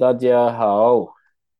[0.00, 1.12] 大家好，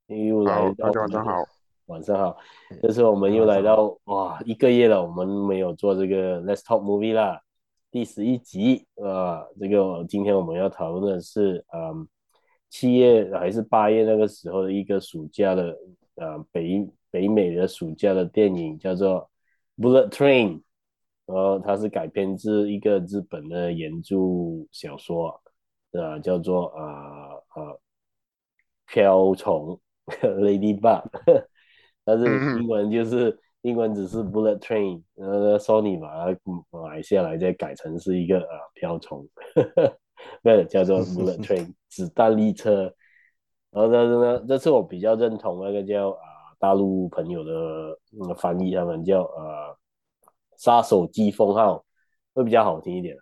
[0.07, 1.45] 又来到大家晚上好，
[1.85, 2.39] 晚上好，
[2.81, 7.43] 这次我们又来到哇，一个月了，我们没有做这个 Let's Talk Movie 啦，
[7.91, 8.87] 第十一集。
[8.97, 12.09] 啊，这个今天我们要讨论的是，嗯，
[12.71, 15.77] 七月还是八月那个时候的一个暑假的，
[16.15, 19.29] 呃，北北美的暑假的电影叫做
[19.77, 20.63] Bullet Train，
[21.27, 24.17] 然后它是改编自一个日本的原著
[24.73, 25.39] 小说。
[25.93, 27.77] 呃，叫做啊啊
[28.91, 29.79] 瓢虫
[30.21, 31.05] Ladybug，
[32.05, 32.27] 但是
[32.59, 36.37] 英文就是、嗯、英文只是 Bullet Train，呃，Sony 把它
[36.71, 39.29] 买下来再改成是一个啊瓢虫，
[40.43, 42.93] 不是，叫做 Bullet Train 子弹列车。
[43.71, 46.19] 然后但是呢，这次我比较认同那个叫啊
[46.59, 49.77] 大陆朋友的那个翻译，他们叫呃
[50.57, 51.85] 杀手机封号，
[52.35, 53.17] 会比较好听一点。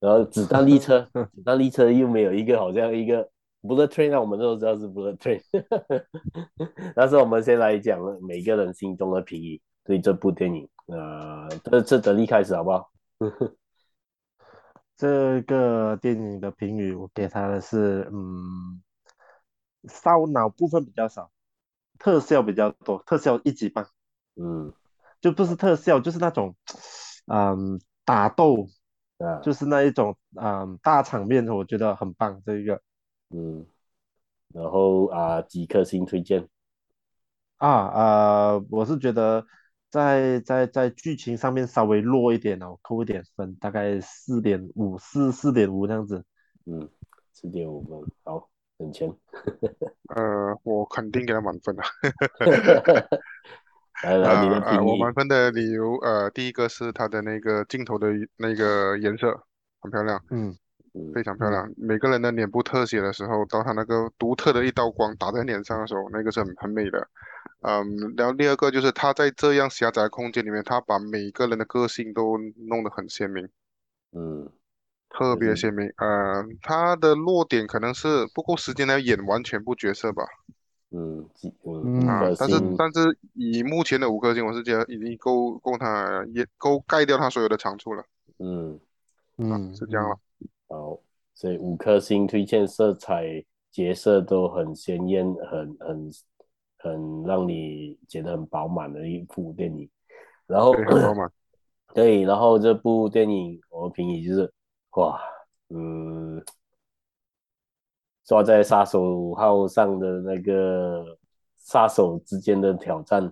[0.00, 1.02] 然后子弹列车，
[1.34, 3.28] 子弹列车又没有一个好像一个
[3.64, 5.42] bullet train，那我们都知道是 bullet train。
[6.94, 10.68] 但是我们先来讲每个人心中的评语对这部电影。
[10.86, 12.90] 呃，这这德力开始好不好？
[14.96, 18.82] 这个电影的评语我给他的是，嗯，
[19.88, 21.30] 烧脑部分比较少，
[21.98, 23.88] 特效比较多，特效一级棒。
[24.36, 24.72] 嗯，
[25.20, 26.54] 就不是特效，就是那种，
[27.26, 28.68] 嗯，打斗。
[29.18, 32.42] 啊，就是那一种啊、嗯，大场面，我觉得很棒。
[32.44, 32.82] 这一个，
[33.34, 33.66] 嗯，
[34.52, 36.48] 然后啊，几颗星推荐？
[37.56, 39.44] 啊啊、呃，我是觉得
[39.90, 46.24] 在在在剧情上面稍微弱一点哦，扣一点分，大概四点五四四点五这样子。
[46.66, 46.88] 嗯，
[47.32, 49.08] 四点五分，好，很强。
[50.14, 51.82] 呃，我肯定给他满分 了。
[54.02, 54.90] 来来，你的评语。
[54.90, 59.44] 我满分的理由，呃，第一个是它的那个镜头的那个颜色
[59.80, 60.54] 很漂亮，嗯，
[61.14, 61.72] 非常漂亮。
[61.76, 67.08] 每个人的脸部特写的时候，到他那个独特的一道光打在脸上的时候，那个是很很美的。
[67.60, 72.36] 嗯，然后第二个就是他在这样狭窄的空间里面，他把每个人的个性都
[72.68, 73.48] 弄得很鲜明，
[74.12, 74.48] 嗯，
[75.08, 75.90] 特别鲜明。
[75.96, 80.24] 呃，他的弱点可能是不够时间来演完全部角色吧。
[80.90, 81.26] 嗯，
[81.64, 88.04] 嗯啊，但是但是以目前的五颗星，我是觉得已经够够他也够盖掉他所有的长处了。
[88.38, 88.78] 嗯
[89.38, 90.16] 嗯、啊，是这样了。
[90.68, 90.98] 好，
[91.34, 96.10] 所以五颗星推荐，色彩角色都很鲜艳，很很
[96.78, 99.88] 很让你觉得很饱满的一部电影。
[100.46, 100.72] 然后
[101.94, 104.52] 对，然后这部电影我的评语就是，
[104.96, 105.20] 哇，
[105.68, 106.44] 嗯。
[108.26, 111.18] 抓在杀手号上的那个
[111.58, 113.30] 杀手之间的挑战，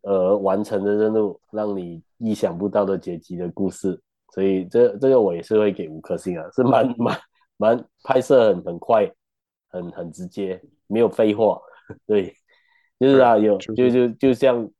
[0.00, 4.02] 呃，完成的任务，让你意想不到的结局的故事，
[4.36, 7.18] 所以这这个我也是会给五颗星啊，是蛮 蛮
[7.56, 9.10] 蛮拍摄很很快，
[9.70, 11.58] 很很直接，没有废话，
[12.06, 12.36] 对，
[13.00, 14.70] 就是啊，有就就就像，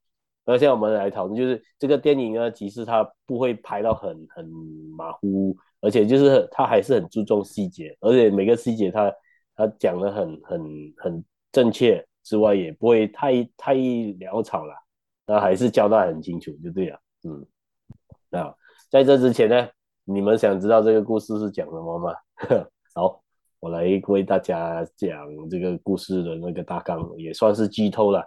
[0.44, 4.46] 而且我们来讨论，就是这个电影呢，其实它不会拍到很很
[4.94, 5.56] 马虎。
[5.82, 9.12] 而且就是它还是很注重细节，而且每个细节它
[9.54, 14.74] 它讲的很很很正确之外，也不会太太潦草了，
[15.26, 16.98] 那还是交代很清楚就对了。
[17.24, 17.46] 嗯，
[18.30, 18.52] 那
[18.88, 19.68] 在这之前呢，
[20.04, 22.14] 你们想知道这个故事是讲什么吗？
[22.94, 23.20] 好，
[23.58, 28.24] 我来为大家讲这个故事的那个大纲，也算是剧透了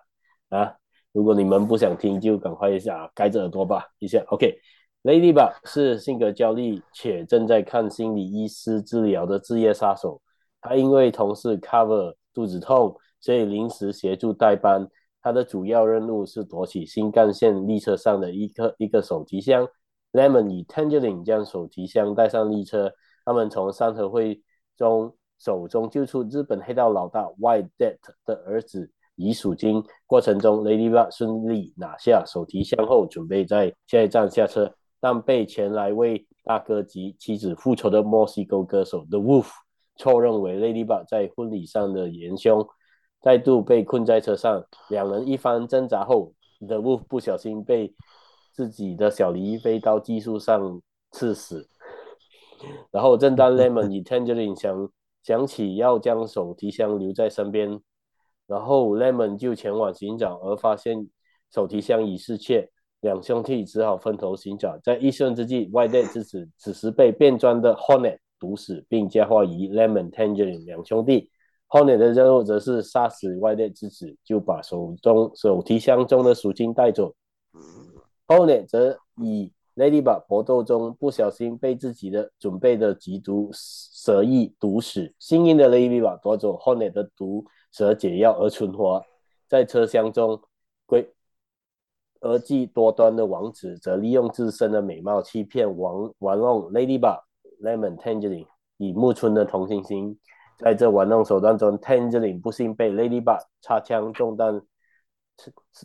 [0.50, 0.76] 啊。
[1.14, 4.60] 如果你们不想听，就赶快一下盖着耳朵吧，一下 OK。
[5.04, 10.22] Ladybug 是性格焦虑且正在看心理医师治疗的职业杀手。
[10.60, 14.90] 他因为同事 Cover 肚子痛，所以临时协助代班。
[15.22, 19.66] 他的主要任务是夺取新干线列车上的一个一个手提箱。
[20.12, 22.92] Lemon 与 Tangerine 将手提箱带上列车。
[23.26, 24.42] 他们从山河会
[24.76, 29.84] 中手中救出日本黑道老大 White Death 的儿子伊属金。
[30.08, 34.74] 过程中，Ladybug 顺利拿下手提箱后，准备在下一站下车。
[35.02, 39.48] 但被前来为大哥及妻子复仇的墨西哥歌手 The Wolf
[39.96, 42.68] 错认为 Ladybug 在婚礼上的元凶，
[43.22, 44.66] 再度被困在车上。
[44.90, 46.34] 两人一番挣扎后
[46.66, 47.94] ，The Wolf 不小心被
[48.52, 50.82] 自己的小李飞刀技术上
[51.12, 51.68] 刺死。
[52.92, 54.90] 然后，正当 Lemon 与 Tangerine 想
[55.24, 57.80] 想起要将手提箱留在身边，
[58.48, 61.08] 然后 Lemon 就前往寻找，而发现
[61.54, 62.70] 手提箱已失窃。
[63.02, 71.30] 两兄弟只好分头寻找，在一瞬之际，White Death 之子此时被变装的 Hornet 毒死，并嫁祸于 Lemon、Tangerine 两兄弟。
[71.70, 77.16] Hornet 的任务则是杀死 White Death 之子，就把手中手提箱中的赎金带走。
[78.30, 89.04] Hornet 则以 Ladybug 搏斗中不小心被自己的准备的剧毒蛇疫毒死，幸运的 Ladybug 夺走 Hornet 的毒蛇解药而存活，
[89.48, 90.40] 在车厢中
[90.88, 91.08] 诡
[92.20, 97.22] 诡计多端的王子则利用自身的美貌欺骗玩玩弄 Ladybug、
[97.64, 98.46] Lemon、Tangerine
[98.78, 100.20] 以木村的同情心。
[100.60, 104.62] 在这玩弄手段中，Tangerine 不幸被 Ladybug 擦枪中弹，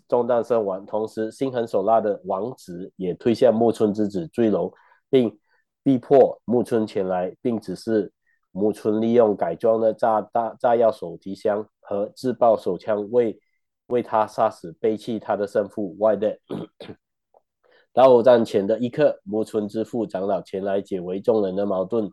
[0.09, 0.85] 中弹身亡。
[0.87, 4.73] 同时，心狠手辣的王子也推下木村之子坠楼，
[5.09, 5.39] 并
[5.83, 8.13] 逼迫木村前来，并指示
[8.51, 13.39] 木村利用改装的炸弹炸药手提箱和自爆手枪为
[13.87, 16.97] 为他杀死背弃他的生父 White Death。
[17.93, 22.11] 到战前的一刻，木村之父长老前来解围众人的矛盾，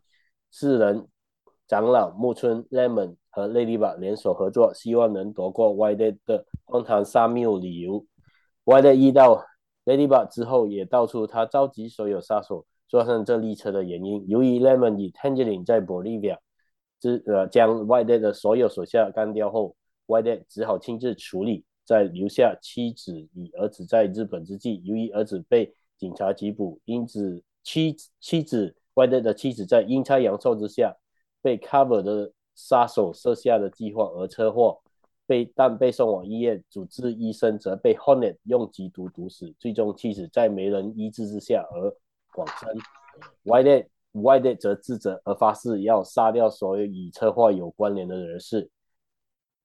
[0.50, 1.08] 四人。
[1.68, 8.06] 长老木村、Lemon 和 Ladybug 联手合作，希望能夺过 White Death 的荒唐杀谬理由。
[8.66, 9.44] Y Day 遇到
[9.86, 14.28] Ladybug 之后，也道出他召集所有杀手坐上这列车的原因。
[14.28, 16.38] 由于 Lemon 与 Tangerine 在 Bolivia
[17.00, 19.75] 之呃将 YD 的所有手下干掉后
[20.07, 30.95] ，White Death 只好亲自处理，在留下妻子与儿子在日本之际，由于儿子被警察缉捕，因此妻妻子 White Death 的妻子在阴差阳错之下。
[31.44, 34.81] 被 Cover 的杀手设下的计划而车祸，
[35.25, 41.95] 被但被送往医院，主治医生则被 Hornet 用剧毒毒死，最终妻子在没人医治之下而
[42.38, 42.69] 往生。
[43.44, 48.69] White Death White Death 则自责而发誓要杀掉所有与车祸有关联的人士。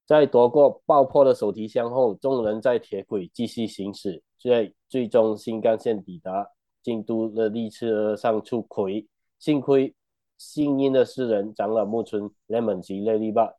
[0.05, 6.49] 在夺过爆破的手提箱后，众人在铁轨继续行驶，最最终新干线抵达
[6.81, 9.05] 京都的列车上出轨，
[9.37, 9.93] 幸亏。
[10.37, 13.53] 幸运的诗人长老木村、Lemon 及 Ladybug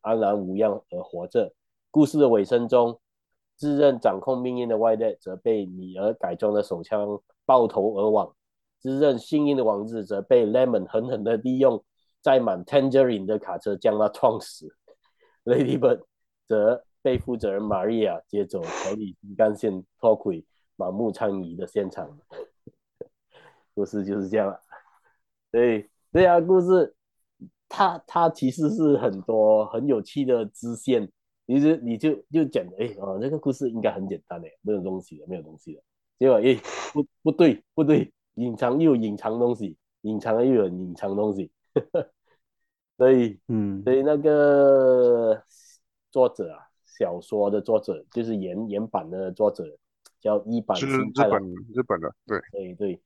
[0.00, 1.52] 安然无恙而活着。
[1.90, 2.98] 故事的尾声中，
[3.56, 8.34] 自认掌控命运的 White Death 则被女儿改装的手枪爆头而亡。
[8.80, 11.84] 自认幸运的王子则被 Lemon 狠狠地利用
[12.20, 14.74] 载满 Tangerine 的卡车将他撞死。
[15.44, 16.04] Ladybug
[16.46, 20.44] 则被负责人 Maria 接走，逃离新干线脱轨，
[20.76, 22.18] 盲目参与的现场。
[23.74, 24.58] 故事就是这样，
[25.52, 25.86] 所以。
[26.14, 26.94] 对啊，故事，
[27.68, 31.10] 它它其实是很多很有趣的支线，
[31.44, 35.82] 其实你就就讲，哎哦，那个故事应该很简单的，没有东西的，没有东西的，
[36.20, 36.56] 结果哎
[36.92, 42.10] 不不对不对，隐藏又有隐藏东西，隐藏又有隐藏东西，呵 呵
[42.96, 45.42] 所以嗯，所以那个
[46.12, 49.64] 作者啊，小说的作者就是原原版的作者
[50.20, 51.42] 叫一版，是，日本
[51.74, 52.40] 日本的，对。
[52.52, 53.00] 对对。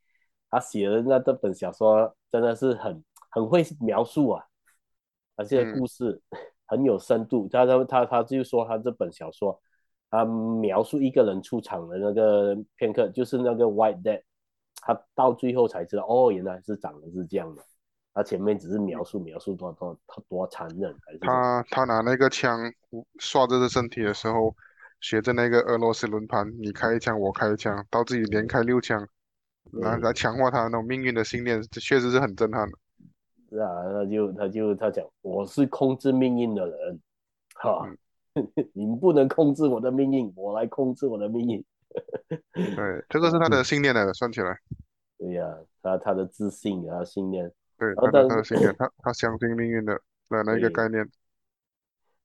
[0.51, 4.45] 他写的那这本小说真的是很很会描述啊，
[5.37, 6.21] 而且故事
[6.67, 7.47] 很有深度。
[7.47, 9.61] 嗯、他他他他就说他这本小说，
[10.11, 14.23] 他描述一个人出场的那个片刻，就是那个 White Death，
[14.81, 17.63] 他到最后才知道，哦，原来是长得是这样的。
[18.15, 22.59] 他前面只是描述描述多多他多残忍，还是他他拿那个枪
[23.19, 24.57] 刷着的身体的时候，
[25.01, 29.07] 学着那个俄罗斯轮盘，你开一枪我开一枪，到自己连开六枪。
[29.73, 32.79] 来来强化他那种命运的信念，这确实是很震撼的。
[33.51, 37.01] 是啊，他就他就他讲，我是控制命运的人，
[37.55, 37.89] 哈，
[38.35, 41.65] 嗯、 你们不能控制我的命运，我来控制我的命运。
[42.53, 44.59] 对， 这个是他的信念来的，算起来。
[45.17, 47.51] 对呀、啊，他他的自信啊，信念。
[47.79, 49.95] 对，他的他的信念，他他相信命运的
[50.29, 51.09] 的那个概念。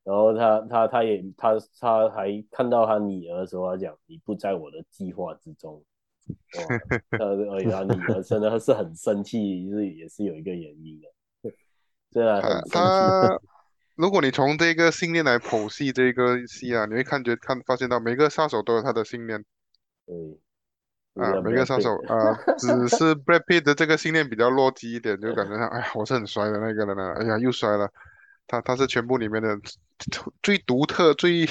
[0.03, 5.81] 然后他他他也他他还看到他女儿的时候，他讲，你不在我的计划之中。
[6.25, 6.77] 哇，
[7.17, 11.07] 他而且他女儿真的是很生气，是也是有一个原因的。
[12.11, 13.39] 对啊，他
[13.95, 19.43] 如果你从这个信念来剖析这个戏啊，你会看觉看发现到每个杀手都有他的信念。
[20.05, 20.15] 对，
[21.23, 27.89] 啊，每个杀手啊，只是 Brad Pitt 的这个信念比较弱鸡一点，就感觉上，哎呀，我是很衰的那个人呢，哎呀，又衰了。
[28.45, 29.57] 他他是全部里面的
[30.43, 31.47] 最独特、最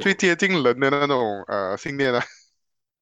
[0.00, 2.20] 最接近人的那种呃信念啊。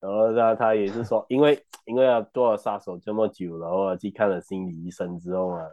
[0.01, 5.67] 然后他他也是说，因为 因为要做了杀手这么久，然后去看了心理医生之后啊，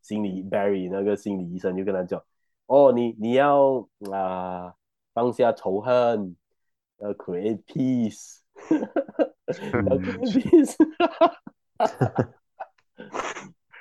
[0.00, 2.22] 心理 Barry 那个心理医生就跟他讲，
[2.66, 4.72] 哦，你你要啊
[5.12, 6.36] 放下仇恨，
[6.98, 8.38] 要 create peace，
[8.70, 10.76] 要 create peace，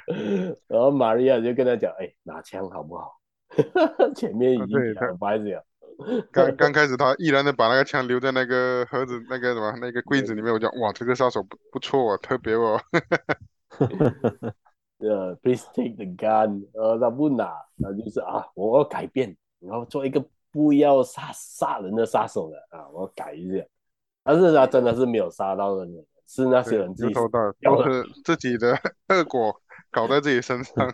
[0.67, 3.13] 然后 Maria 就跟他讲，哎，拿枪好不好？
[4.15, 5.63] 前面已经讲了白子了。
[6.32, 10.53] 刚刚开始，他毅然的把那个枪留在那个盒子，那个什么，那个柜子里面。
[10.53, 12.79] 我讲，哇，这个杀手不不错哦，特别哦。
[15.00, 16.67] 呃、yeah,，Please take the gun。
[16.74, 23.63] 呃，他不拿，那就是啊，我要改变，然后做一个不要杀杀人的杀手的啊，我要改一下。
[24.24, 28.75] 但是他真的是没有杀到人，是那些人自己偷的，都是自己的
[29.10, 30.91] 恶果搞在自己身上。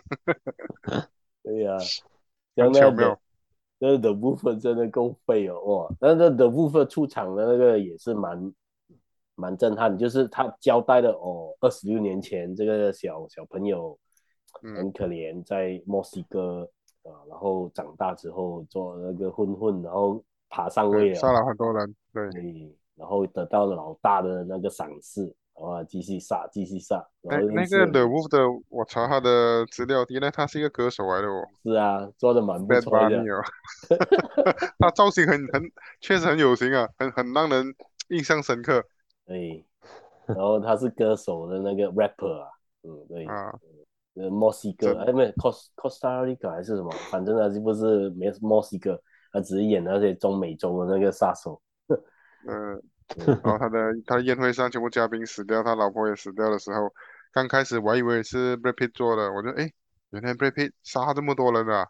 [1.42, 1.78] 对呀、啊，
[2.56, 3.18] 很巧妙。
[3.84, 5.94] 那个的部分真的够废哦，哇！
[6.00, 8.54] 但是的部分出场的那个也是蛮
[9.34, 13.98] 蛮震撼，就是他交代的哦，二十六年前这个小小朋友
[14.74, 16.66] 很可怜，在墨西哥、
[17.02, 25.30] 嗯、啊，然后长大之后做那个混混，然后爬上位了，杀了很多人，对，然后得到了老大的那个赏识。
[25.54, 27.06] 啊，继续杀，继续杀。
[27.22, 31.46] 那那个 The Wolf 的，我查他的资料，原来他是一个歌手来的哦。
[31.62, 33.18] 是啊，做的蛮不错的。
[33.18, 33.42] 哦、
[34.78, 35.62] 他造型很很，
[36.00, 37.74] 确实很有型啊，很很让人
[38.08, 38.84] 印象深刻。
[39.26, 39.64] 对，
[40.26, 42.48] 然后他是歌手的那个 rapper 啊，
[42.82, 43.24] 嗯，对。
[43.26, 43.54] 啊。
[44.16, 46.88] 呃，墨西哥，哎，没，Costa Costa Rica 还是什么？
[47.10, 48.96] 反正他是不是没墨西哥，
[49.32, 51.60] 他只是演那些中美洲的那个杀手。
[52.46, 52.80] 嗯。
[53.16, 56.92] 然后他的 他的宴会上全部嘉宾死掉，他老婆也死掉的时候，
[57.32, 59.70] 刚开始我还以为是 Brad Pitt 做的，我就哎，
[60.10, 61.86] 原来 Brad Pitt 杀这么多人啊，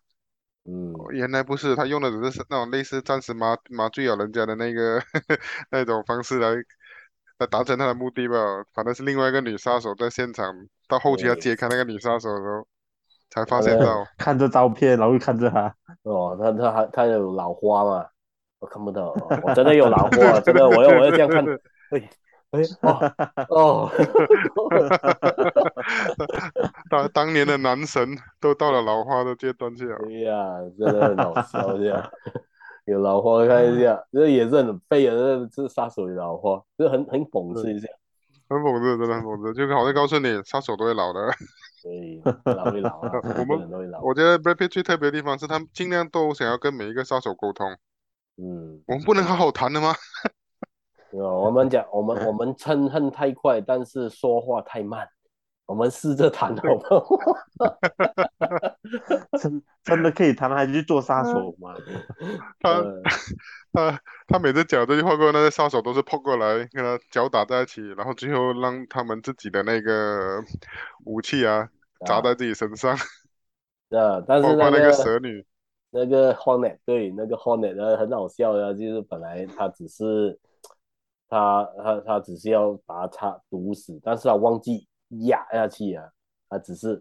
[0.64, 5.00] 嗯，原来不是，他用的只是那种类似暂时麻麻醉了人家的那个
[5.71, 6.54] 那种方式来
[7.38, 8.37] 来达成他的目的吧，
[8.75, 10.54] 反正是另外一个女杀手在现场，
[10.88, 12.66] 到后期要揭开那个女杀手的时候，
[13.30, 18.06] 才发现到看着照片，然后看着他，哦，他他还他有老花嘛。
[18.64, 21.44] 我看不到，我真的有老花， 真的，我要我要这样看，
[21.90, 22.09] 哎
[22.52, 23.12] 哎哦
[23.50, 23.90] 哦，
[26.88, 29.99] 当当年的男神都到了老花的阶段去了。
[29.99, 32.11] 对呀，真的很搞笑，这样
[32.87, 37.87] 有老花看一下，这也是很废的，这这杀手有老花，这很很讽刺一下，
[38.49, 41.21] 很讽刺，真的很讽刺，就好像告诉你，杀手都会老的。
[41.83, 42.23] 对，
[42.54, 44.00] 老会老啊，我们都会老。
[44.00, 47.76] 我觉得 Brad Pitt 最特别的地方是他们尽量都想要跟每一个杀手沟通。
[48.36, 49.94] 嗯，我们不能好好谈的吗？
[51.12, 55.08] 我们讲，我们 我们嗔恨太快，但是说话太慢。
[55.66, 57.06] 我们试着谈，好不好？
[59.40, 61.74] 真真的可以谈，还去做杀手吗？
[62.60, 62.84] 他
[63.72, 70.42] 他他每次讲这句话过后，那些杀手都是扑过来跟他脚打在一起，然后最后让他们自己的那个
[71.06, 71.66] 武器啊
[72.04, 72.94] 砸在自己身上。
[72.94, 75.46] 啊，但是那个蛇女。
[75.96, 80.36] 那个 Hornet 对，那个 Hornet 很好笑的，就是本来他只是
[81.28, 84.88] 他他他只是要把他毒死，但是他忘记
[85.28, 86.04] 压下去啊，
[86.48, 87.00] 他只是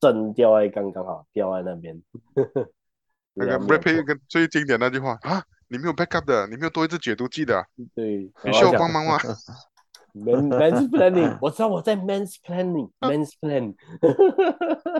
[0.00, 2.00] 针掉在刚刚好掉在那边。
[3.34, 9.18] 那个 Brad Pitt 最经典那句话啊，你没有 backup 的，你没有多一支解毒剂的，对，你需要帮忙吗？
[10.14, 13.74] Men's planning，我知道我在 man's planning，man's planning，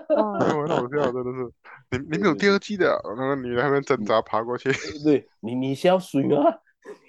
[0.08, 1.52] 哈哈很好笑，真的是。
[1.90, 4.70] 你你没有第二季的，然后你在那边挣扎爬过去。
[5.04, 6.42] 对，你你需要水吗？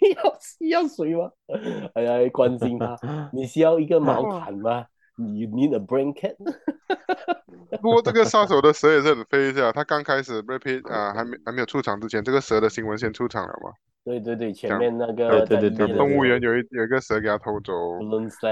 [0.02, 1.32] 你 要需要水吗？
[1.96, 2.98] 哎呀，关心他。
[3.32, 4.86] 你需要一个毛毯吗？
[5.16, 6.36] 你 need a blanket。
[7.82, 13.72] 不过这个杀手的蛇也是很飞一下，他刚开始 Pitt 啊还没还没有出场之前，这个蛇的新闻先出场了嘛？
[14.06, 17.74] 对对对，前面那个对对对，动物园有一有一个蛇给他偷走，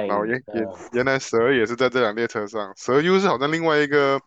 [0.07, 4.19] 然后原原原来蛇也是在这辆列车上，蛇又是好像另外一个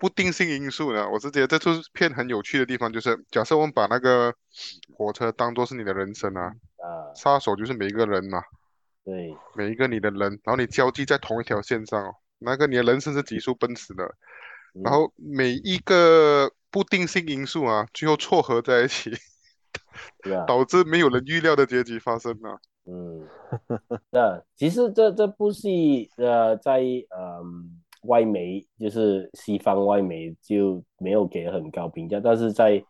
[0.00, 1.08] 不定性因素呢。
[1.08, 4.34] 我是觉得这出片很有趣的地方就是，假设我们把那个
[4.96, 8.42] 火车当做是你的人生啊，啊，杀手就是每一个人呐，
[9.08, 14.04] 对，每一个你的人，然后你交际在同一条线上，那个你的人生是急速奔驰的，
[14.84, 19.10] 然后每一个不定性因素啊，最后撮合在一起。
[20.32, 22.60] 啊导致没有人预料的结局发生了。
[22.84, 23.26] 嗯，
[24.12, 32.84] 那其实这这部戏呃，在嗯外媒就是西方外媒就没有给很高评价，但是在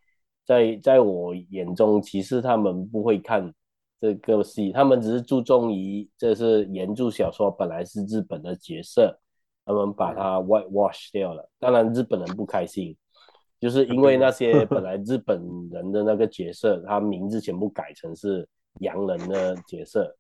[0.45, 3.55] 在在我眼中，其实他们不会看
[4.01, 9.19] 这个戏，他们只是注重于这是原著小说本来是日本的角色，
[9.65, 12.97] 他们把它 whitewash 掉了，当然日本人不开心。
[13.61, 20.17] 就是因为那些本来 日本人的那个角色，他名字全部改成是洋人的角色，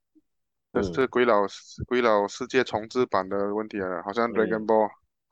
[0.73, 1.47] 这是鬼佬
[1.87, 4.03] 鬼佬世界重置版的问题了。
[4.03, 4.89] 好像 Dragon Ball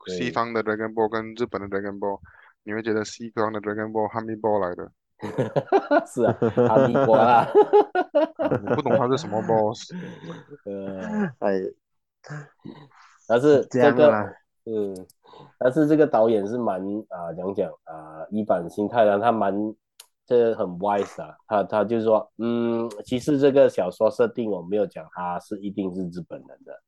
[0.07, 2.17] 西方的 Dragon Ball 跟日本的 Dragon Ball，
[2.63, 4.89] 你会觉得西方的 Dragon Ball 哈密波来的？
[6.05, 6.33] 是啊，
[6.67, 7.47] 哈密波啊，
[8.69, 9.91] 我不懂他是什么 boss。
[10.65, 11.53] 呃，哎，
[13.27, 14.33] 但是这个，
[14.65, 15.07] 嗯。
[15.59, 19.53] 但是这个导演是蛮啊，讲讲啊，伊坂幸太郎他蛮
[20.25, 26.81] 这个很 wise 啊，他他就是说，嗯，其实这个小说设定我没有讲他是一定是日本人的，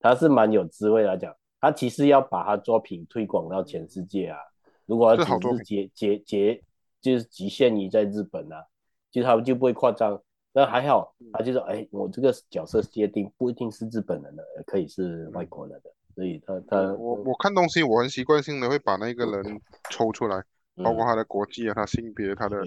[0.00, 4.38] 他是蛮有滋味来讲，他其实要把他作品推广到全世界啊，
[4.86, 6.62] 如果只是结结结
[7.04, 8.64] 就是局限于在日本啊，
[9.10, 10.18] 就他们就不会夸张，
[10.54, 15.90] 那还好，他就说，哎，我这个角色界定不一定是日本人的，可以是外国人的。
[16.14, 20.42] 所以他他我我看东西我很习惯性的会把那个人抽出来，
[20.76, 22.62] 包括他的国籍啊，他性别，他的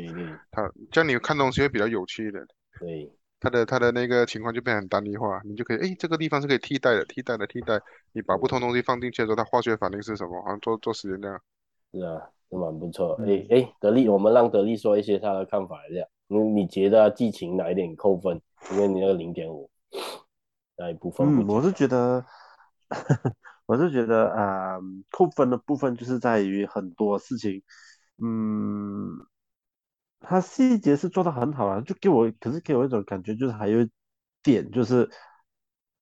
[0.52, 2.46] 他这样你看东西会比较有趣一点。
[2.80, 10.42] 对，他的他的那个情况就变得很单一化，你就可以哎这个地方是可以替代的，替代的替代，你把不同东西放进去的时候，它化学反应是什么？
[10.44, 11.42] 好像做做实验那样。
[11.94, 13.14] 是啊，都蛮不错。
[13.26, 16.06] 哎哎，得力，我们让得力说一些他的看法一下。
[16.28, 18.42] 你你觉得剧情哪一点扣分？
[18.72, 19.70] 因为你那个零点五，
[20.78, 21.26] 哪一部分？
[21.28, 22.26] 嗯，我是觉得，
[23.66, 27.64] 我是觉得 啊、呃，扣分的部分就是在于很多事情，
[28.22, 29.08] 嗯，
[30.20, 33.90] 他细节是做的很好啊，就给我，可是给我一种感觉就是还有一
[34.44, 35.10] 点就是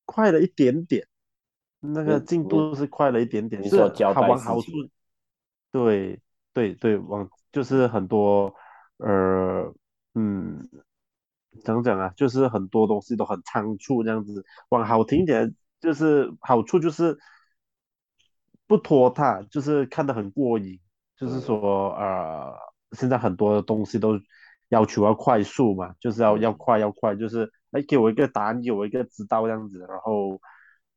[0.05, 1.05] 快了一点点，
[1.81, 3.77] 那个进度是快了一点点，是
[4.13, 4.71] 好往好处，
[5.71, 6.19] 对
[6.55, 8.55] 对对，往就是很多
[8.97, 9.71] 呃。
[10.17, 10.65] 嗯，
[11.65, 12.07] 怎么讲啊？
[12.15, 14.45] 就是很多东西都很仓促这样子。
[14.69, 17.17] 往好听一点，就是好处就是
[18.65, 20.79] 不拖沓，就是看得很过瘾。
[21.17, 22.53] 就是说，呃，
[22.93, 24.17] 现在很多的东西都
[24.69, 29.79] 要求要快速嘛，就是要要快要快，就是哎给我一个答案，给我一个知道这样子。
[29.79, 30.39] 然后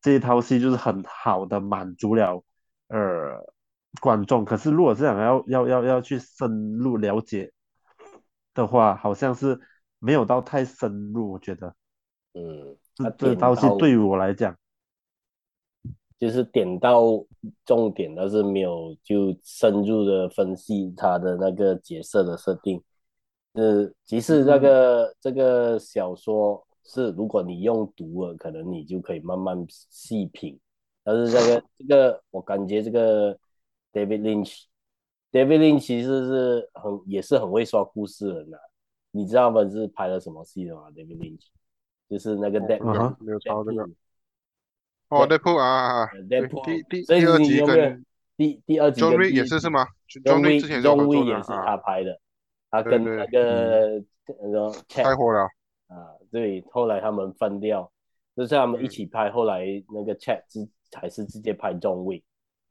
[0.01, 2.45] 这一套戏就是很好的满足了
[2.87, 2.97] 呃
[4.01, 4.45] 观众。
[4.45, 7.53] 可是如果是想要要要要去深入了解。
[8.55, 9.57] 的话，好像是
[10.01, 11.73] 没有到太深入，我觉得，
[12.35, 12.77] 嗯，
[13.17, 14.57] 这倒是对于我来讲，
[16.19, 17.25] 就是点到
[17.65, 22.83] 重点，但是没有就深入的分析他的那个角色的设定。
[23.53, 30.59] 呃，即使那个、嗯、这个小说是，如果你用读了，可能你就可以慢慢细品。
[31.05, 33.39] 但是这个 这个，我感觉这个
[33.93, 34.65] David Lynch。
[35.31, 38.59] David Lynch 其实是很也是很会说故事的人呐，
[39.11, 41.47] 你知道他是拍了什么戏的吗？David Lynch
[42.09, 43.83] 就是那个 Deadpool，没有抄这个。
[45.11, 48.07] 哦，Deadpool 啊，Deadpool 第第第二集跟
[48.39, 49.87] 第第二集 John Wick 也是是吗
[50.25, 52.19] ？John Wick 之前就合作也是他拍的，
[52.71, 54.03] 他跟那个
[54.43, 55.43] 那个太火了
[55.89, 57.93] 啊，对，后来他们分掉，
[58.35, 62.23] 就是他们一起拍，后来那个 Chat 是还是直接拍 John Wick。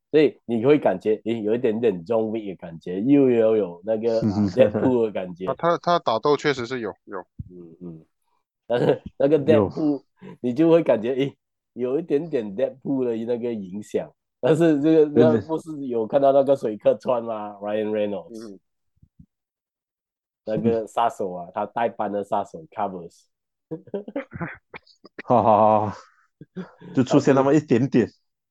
[0.10, 4.22] 所以你会感觉，诶，有一点点 John Wick 的感觉，又有有那个
[4.56, 5.46] Deadpool 的感觉。
[5.56, 8.06] 他他打斗确实是有有，嗯嗯。
[8.70, 10.04] 但是那个 Deadpool，
[10.42, 11.34] 你就会感觉，诶，
[11.74, 14.12] 有一点点 Deadpool 的那个影响。
[14.40, 18.60] 但是这个那不是有看到那个水客穿吗？Ryan Reynolds，、嗯、
[20.46, 23.26] 那个杀手啊，他代班的杀手 Covers。
[25.24, 25.98] 哈哈哈，
[26.94, 28.08] 就出现那么一点点。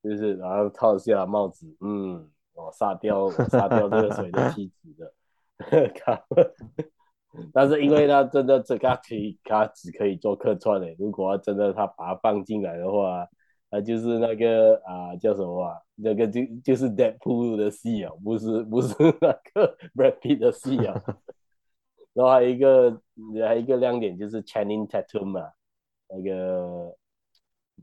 [0.09, 5.13] 就是，然后套下帽子，嗯，我杀掉，我杀掉这个谁的妻子的，
[7.53, 10.95] 但是因为他真的这个可以，他只可以做客串的。
[10.97, 13.27] 如果真的他把他放进来的话，
[13.69, 15.77] 他就是那个啊叫什么啊？
[15.97, 21.03] 那个就就是 Deadpool 的戏啊，不是不是那个 Brad Pitt 的戏啊。
[22.13, 22.91] 然后还有一个
[23.45, 25.51] 还有一个亮点就是 Channing Tatum 嘛，
[26.09, 26.97] 那个。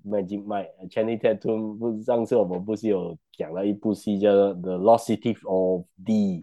[0.06, 6.42] Magic Mike，Channing Tatum 不是上次我们不是有讲了一部戏叫做《The Lost City of D》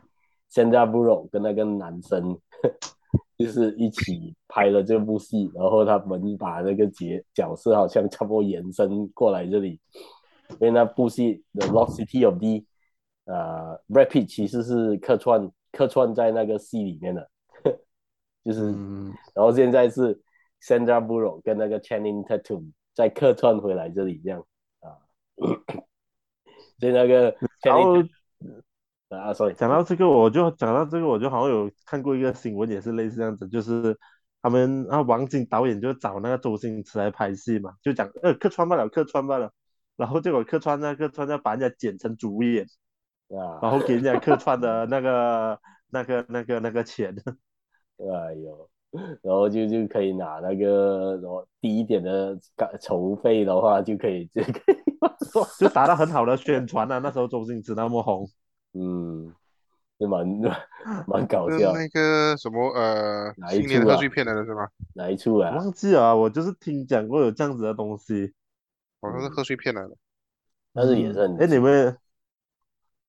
[0.51, 2.39] ，Sandra Bullock 跟那个男生
[3.37, 9.81] 就是一起拍了这部戏，然后他们把那个角角色好像差不多延伸过来这里，
[10.49, 12.61] 因为那部戏《The Lost City of D》
[13.25, 17.31] 呃，Brad Pitt 其实是客串客串在那个戏里面的，
[18.45, 20.21] 就是，嗯、然后现在是
[20.63, 22.73] Sandra Bullock 跟那个 Channing Tatum。
[22.94, 24.44] 再客串回来这里这样
[24.81, 24.98] 啊，
[26.79, 27.96] 所以那个 然后
[29.09, 33.98] 啊，sorry，讲到这个我就讲到这个我就好像有看过一个新闻，也是类似这样子，就是
[34.40, 39.53] 他们啊王晶导演就找那个周星驰来拍戏嘛，就讲呃客串罢了，客串罢了，
[39.96, 42.64] 然后结果客串那客串要把人家剪成主演，
[43.29, 47.14] 啊，然后给人家客串的那个那个那个那个钱，
[47.98, 48.70] 哎呦。
[49.22, 52.37] 然后就就可以拿那个什么低一点的
[52.81, 54.76] 筹费的话，就可以 就可以
[55.59, 56.98] 就达到很好的宣传啊。
[56.98, 58.29] 那时候周星驰那么红，
[58.74, 59.33] 嗯，
[59.98, 60.26] 就蛮
[61.07, 61.72] 蛮搞笑。
[61.72, 64.68] 那个什么呃，哪一出贺岁片来的是吗？
[64.94, 65.55] 哪一出啊？
[65.55, 68.33] 忘记啊，我就是听讲过有这样子的东西，
[69.00, 69.90] 好像是贺岁片来的，
[70.72, 71.96] 但是也是很哎，你们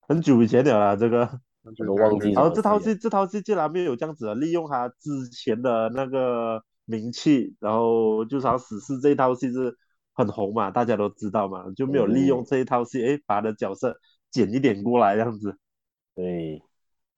[0.01, 1.39] 很久以前了啦，这个。
[1.85, 2.33] 都忘记了。
[2.33, 9.75] 然后这套戏，这套戏竟然没有这样子的利用他之前的那个名气，然后就说死侍这一套戏是
[10.13, 13.97] 很红嘛，大家都知道嘛，就没有利用这一套戏，哎、嗯，把他的角色
[14.29, 15.57] 剪一点过来这样子。
[16.15, 16.61] 对，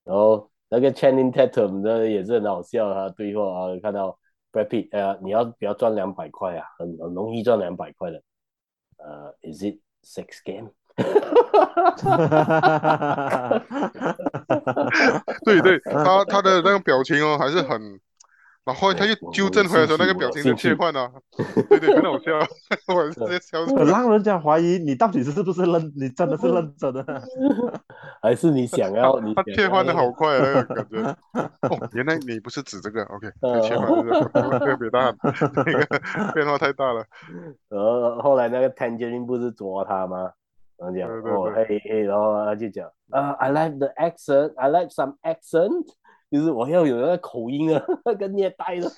[0.04, 4.20] 然后那个 Channing Tatum 的也是很好笑，他对话啊，看到
[4.52, 6.68] Brad Pitt，哎呀，你要不要赚两百块啊？
[6.78, 8.22] 很很容易赚两百块的。
[8.98, 10.72] 呃，Is it sex game。
[15.46, 18.00] 对对，他他的那个表情哦，还是很。
[18.66, 21.12] 然后他又纠正回来的时候，那个表情就切换了，
[21.68, 22.32] 对对，很好笑，
[22.96, 23.84] 我直接笑出来。
[23.84, 27.06] 让人家怀疑你到底是不是认，你真的是认真的，
[28.22, 29.20] 还是你想要？
[29.20, 30.98] 你他切换的好快啊，那个感觉。
[31.68, 33.28] 哦，原来你不是指这个，OK？
[33.68, 33.90] 切换
[34.60, 35.86] 特别大，那个
[36.34, 37.04] 变化太大了。
[37.68, 40.32] 呃后后来那个 Tangerine 不是抓他吗？
[40.78, 45.94] 然后讲哦嘿嘿，然后他就讲啊，I like the accent, I like some accent。
[46.32, 47.86] 就是我要有那个口音啊，
[48.18, 48.90] 跟虐待了。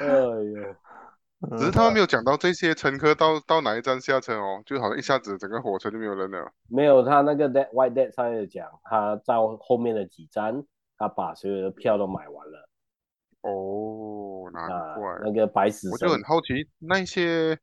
[0.00, 0.06] 哎
[0.52, 0.76] 呀，
[1.56, 6.52] 只是他们没有讲到这些乘客到到哪一站下车哦，就好像一下子整个火车就没有人了。
[6.68, 10.62] 没有，他那个 That White Dad 上面讲，他到后面的几站，
[10.98, 12.68] 他把所有的票都买完了。
[13.42, 15.10] 哦，难怪。
[15.10, 17.58] 啊、那个白死，我就很好奇，那些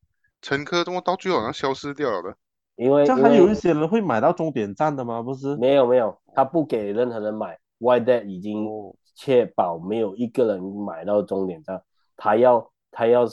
[0.45, 2.37] 乘客怎么到最后好像消失掉了的？
[2.75, 5.19] 因为这还有一些人会买到终点站的吗？
[5.19, 7.57] 不是，没有没有，他不给任何人买。
[7.79, 8.67] White Dad 已经
[9.15, 11.81] 确保没有一个人买到终点站，
[12.15, 13.25] 他要他要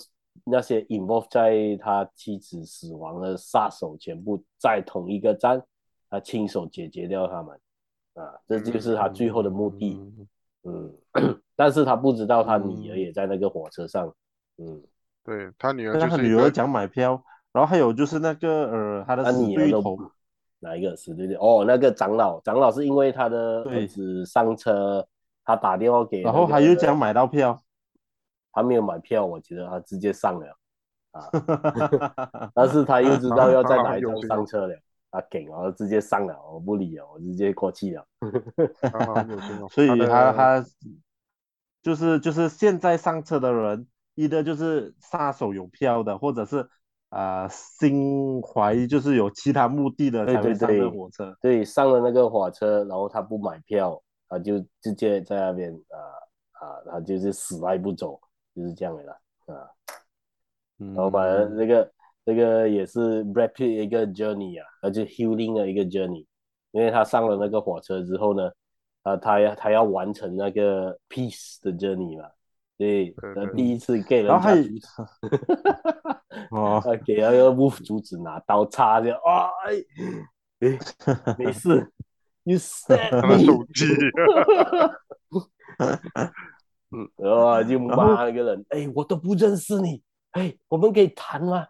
[0.45, 5.63] 那些 involve 在他妻子死亡的杀手全部在同一个站，
[6.09, 7.61] 他亲手解决掉他们
[8.15, 10.01] 啊，这就是他最后的目的。
[10.65, 14.11] 嗯，嗯 但是他不知道他女儿也在那个火车上。
[14.57, 14.83] 嗯，
[15.25, 17.23] 对他女儿就是他女儿讲买票。
[17.53, 19.99] 然后还有就是那个呃，他的死对头，
[20.61, 21.61] 哪一个死对头？
[21.61, 25.07] 哦，那个长老，长老是因为他的儿子上车，
[25.45, 27.61] 他打电话给、那个，然后他又讲买到票，
[28.53, 30.57] 他没有买票，我觉得他直接上了
[31.11, 31.29] 啊，
[32.57, 34.75] 但是他又知道要在哪一站上车了，
[35.11, 38.07] 他给，然后直接上了，我不理了，我直接过去了，
[39.69, 40.65] 所以他他
[41.83, 46.69] 就是就是现在上车的人，一的就是杀手有票的，或者是。
[47.15, 51.27] 啊、呃，心怀就是有其他目的的才会上的火车。
[51.43, 55.99] 对，对，对，上了那个火车，然后他不买票，他就直接在那边啊
[56.53, 58.19] 啊，他就是死赖不走，
[58.57, 59.69] 就是这样的啦啊。
[60.79, 61.93] 然后反正那个、嗯、
[62.25, 66.25] 那个也是 Brad Pitt 一个 journey 啊，而且 healing 的一个 journey，
[66.71, 68.51] 因为他上了那个火车之后呢，
[69.03, 72.27] 啊，他要他要完成那个 peace 的 journey 嘛。
[72.79, 74.87] 对，他第一次给人家阻止，
[76.51, 79.75] 哦，他给那个 Wolf 阻止拿刀插着，啊，哎，
[80.61, 80.79] 哎，
[81.39, 81.93] 没事
[82.43, 83.87] ，You stab me，手机，
[86.91, 91.67] 嗯，然后就骂那个人，哎，我都不认识你，哎，我们可以谈吗？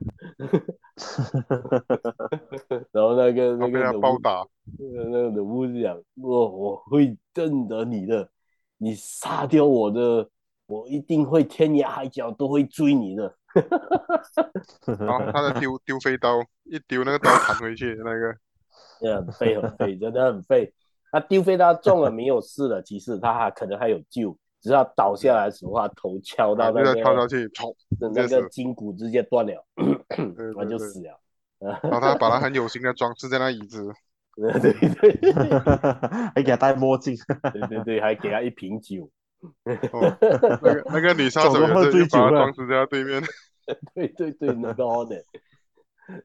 [2.93, 4.47] 然后那个那个暴打，
[4.79, 8.31] 那个的巫师讲，我我会认得你的，
[8.79, 10.27] 你杀掉我的。
[10.73, 13.35] 我一定会天涯海角都会追你的。
[14.99, 18.35] 然后他的丢丢飞刀，一丢那个刀弹回去，那个，
[18.99, 20.73] 对，很废很废，真的很废。
[21.11, 27.51] 他丢飞刀中了没有事了，其实他还可能还有救，只要倒下来的时候，他头敲到那个，敲下去，
[28.01, 29.63] 那个筋骨直接断了，
[30.57, 31.21] 他就死了。
[31.59, 33.93] 然后他把他很有心的装饰在那椅子，
[34.35, 35.33] 对对对，
[36.35, 37.15] 还给他戴墨镜，
[37.53, 39.11] 对对对，还给他一瓶酒。
[39.93, 43.23] 哦、那个那个女杀手也是把他装死在他对面。
[43.95, 45.25] 对对对，那个 Hornet，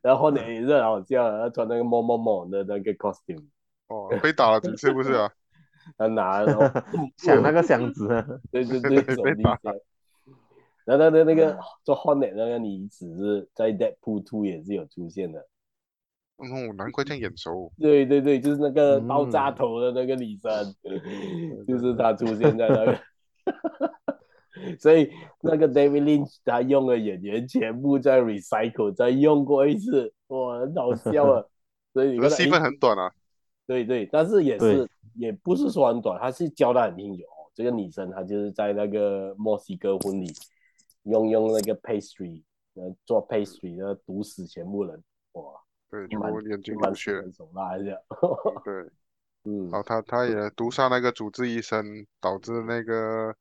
[0.01, 3.45] 然后 Hornet 也是好笑，他穿那个某某某的那个 costume。
[3.87, 5.31] 哦，被打了几次不是啊？
[5.97, 6.83] 他拿了
[7.17, 8.07] 抢那个箱子。
[8.51, 9.59] 对对对，被打。
[10.85, 15.45] 然后他的那个做 Hornet 那个女子是在 Deadpool 2也是有出现的。
[16.37, 17.71] 哦，难怪这样眼熟。
[17.77, 22.99] 对对对，就是那个爆炸头的那个女生，嗯、 就是她出现在那个。
[24.79, 25.09] 所以
[25.41, 31.45] 那个 David Lynch 他用的演员全部在 recycle，再用过一次，哇，很好笑啊！
[31.93, 33.11] 所以你看戏份很短啊。
[33.67, 37.23] 对对，但是也是也不是说很短，他是教的很清楚。
[37.53, 40.27] 这个女生她就是在那个墨西哥婚礼
[41.03, 42.41] 用用那个 pastry
[42.73, 45.01] 呃做 pastry 的毒死全部人，
[45.33, 45.43] 哇！
[45.89, 47.97] 对，全部眼睛流血，手拉一下。
[48.65, 48.89] 对，
[49.45, 53.33] 嗯，然后他他也毒杀那个主治医生，导致那个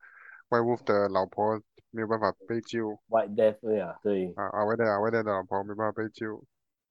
[0.49, 2.91] White Wolf 的老婆没有办法被救。
[3.09, 4.33] White Death 对啊，对。
[4.37, 6.43] 啊啊，White Death 啊，White Death 的老婆没办法被救。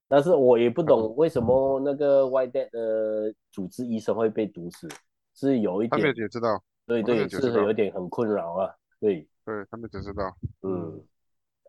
[0.08, 4.90] 但是我也不懂为什么那个 White Death 的主治医生会被毒死，
[5.34, 5.92] 是有一点。
[5.92, 6.62] 他们也知道。
[6.86, 8.76] 对对，是有点很困扰啊。
[9.00, 9.28] 对。
[9.46, 10.36] 对，他们只知道。
[10.64, 11.02] 嗯。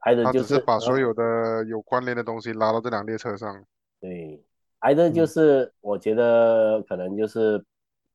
[0.00, 3.64] 还有就是把所有的有关联的东西拉到这辆列车上。
[4.00, 4.44] 对，
[4.80, 7.64] 挨的就是我觉得可能就是，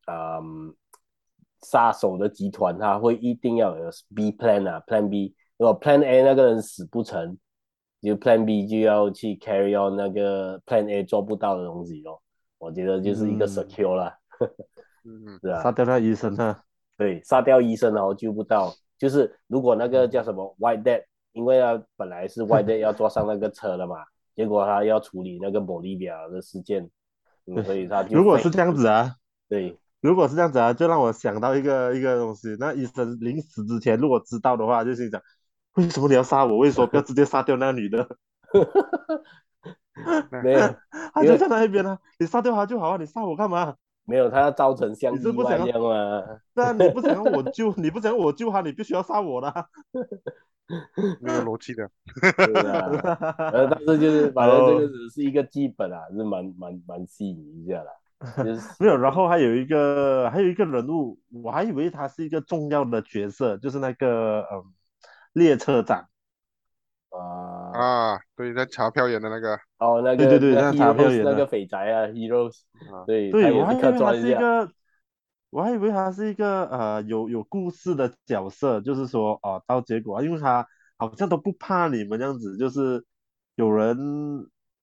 [0.08, 0.74] 嗯，
[1.62, 7.38] 杀手的集团他会一定要有 B plan 啊，Plan B，如果 Plan A 那个人死不成，
[8.02, 12.20] 就 Plan B 就要去 carry on 那个 Plan A 做不到的东西哦。
[12.58, 14.16] 我觉得就是一个 secure 啦。
[15.04, 16.64] 嗯， 是啊，杀掉那医生啊。
[16.98, 18.72] 对，杀掉医生然后救不到。
[19.00, 23.98] 就是如果那个叫什么 White Dad，因为他本来是 White Dad 要坐上那个车的嘛，
[24.36, 26.90] 结果他要处理那个 Bolivia 的事件，
[27.46, 28.18] 嗯、所以他就。
[28.18, 29.16] 如果是这样子啊，
[29.50, 32.56] 对，如果是这样子啊，就让我想到一个一个东西。
[32.60, 35.22] 那医生临死之前如果知道的话，就心想：
[35.76, 36.58] 为什么你要杀我？
[36.58, 38.08] 为什么不要直接杀掉那个女的？
[40.44, 40.60] 没有，
[41.14, 43.76] 他就在那一边啊，你杀掉他就好啊，你杀我干嘛？
[44.04, 46.24] 没有，他要造成像意外一样啊。
[46.56, 49.70] 对啊，你不想要我救，你不想要我救他，你必须要杀我啦。
[51.20, 51.90] 没有逻辑的。
[52.38, 52.88] 对啊，
[53.52, 58.44] 呃，但是就是反正这个只是一个基本啊，是蛮蛮蛮吸引一下的。
[58.44, 64.64] 就是 没有，然后还有一个还有一个人物，我还以为他是一个重要的角色，就是那个嗯
[65.34, 66.08] 列车长。
[67.10, 67.72] 啊。
[67.74, 72.62] 啊，对，那查票员的那个，哦，那个对对对，那查票员那个肥宅啊，Heroes，
[73.08, 74.70] 对，对，我还以为他是一个，
[75.52, 80.66] 我还以为他是一个呃有有故事的角色，就是说哦、呃，到结果，因为他
[80.98, 83.06] 好像都不怕你们这样子，就是
[83.54, 83.96] 有人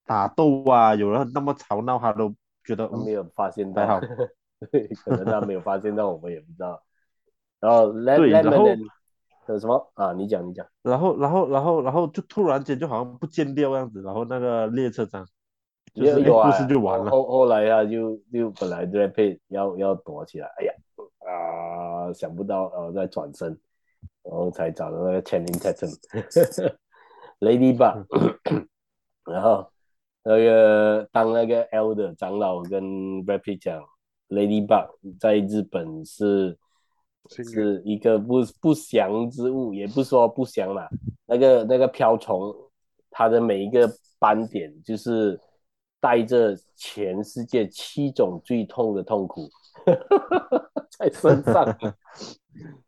[0.06, 2.32] 打斗啊，有人那么吵闹，他都
[2.64, 4.00] 觉得、嗯、没有发现到，还好，
[4.70, 6.80] 对，可能他没有发现到，我们也不知道。
[7.58, 8.64] 然后，对，然后。
[9.48, 10.12] 有什么啊？
[10.12, 10.66] 你讲，你讲。
[10.82, 15.26] 然后，然后，然后，然后就突然间就好像不见掉样子，然后那个列车长，
[15.98, 17.10] 就是故事就完了。
[17.10, 20.72] 后后来啊，就就本来在配要要躲起来，哎呀
[21.26, 23.58] 啊，想不到呃再转身，
[24.22, 28.06] 然后才找到那个 Channing Tatum，Ladybug，
[29.30, 29.70] 然后
[30.22, 32.82] 那个当那个 Elder 长老跟
[33.26, 33.82] Brad Pitt 讲
[34.28, 36.58] ，Ladybug 在日本是。
[37.30, 40.88] 是一个不不祥之物，也不说不祥嘛。
[41.26, 42.54] 那个那个瓢虫，
[43.10, 43.86] 它的每一个
[44.18, 45.38] 斑点就是
[46.00, 49.48] 带着全世界七种最痛的痛苦
[50.98, 51.64] 在身上。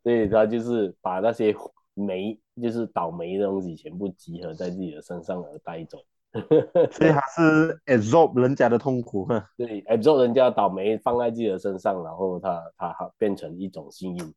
[0.03, 1.55] 所以他就是把那些
[1.95, 5.99] 霉，就是倒霉的东西全部集合在自己的身上而带走。
[6.93, 9.27] 所以他是 absorb 人家的痛苦，
[9.59, 14.35] 对，absorb 人家倒霉放在自己的身上，然后他他变成一种幸运。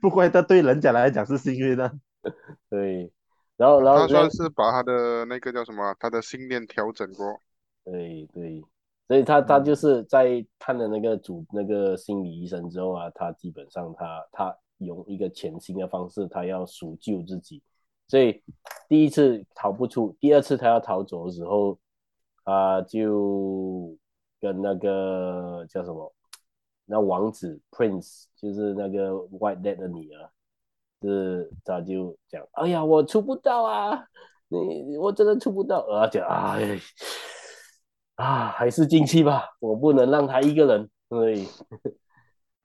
[0.00, 1.92] 不怪他对人家来讲是幸运的。
[2.70, 3.12] 对，
[3.56, 7.40] 然后然后他算是把他的那个叫什么，他的信念调整过。
[7.84, 8.62] 对对，
[9.06, 17.62] 所以他他就是在看了那个主那个心理医生之后啊，他基本上他他用一个全新的方式，他要赎救自己。
[18.08, 18.42] 所以
[18.88, 21.78] 第一次逃不出，第二次他要逃走的时候，
[22.42, 23.96] 啊，就
[24.40, 26.12] 跟那个叫什么，
[26.84, 30.30] 那王子 Prince 就是那个 White Dad 的女儿，
[31.08, 34.06] 是他就讲，哎呀，我出不到啊，
[34.48, 36.78] 你我真的出不到，而且哎，
[38.16, 41.46] 啊，还是进去吧，我不能让他一个人，所以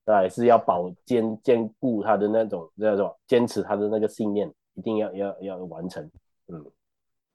[0.06, 4.54] 他还是要保坚坚固他的那种叫做坚持他的那个信念。
[4.76, 6.10] 一定要要要完成，
[6.48, 6.66] 嗯，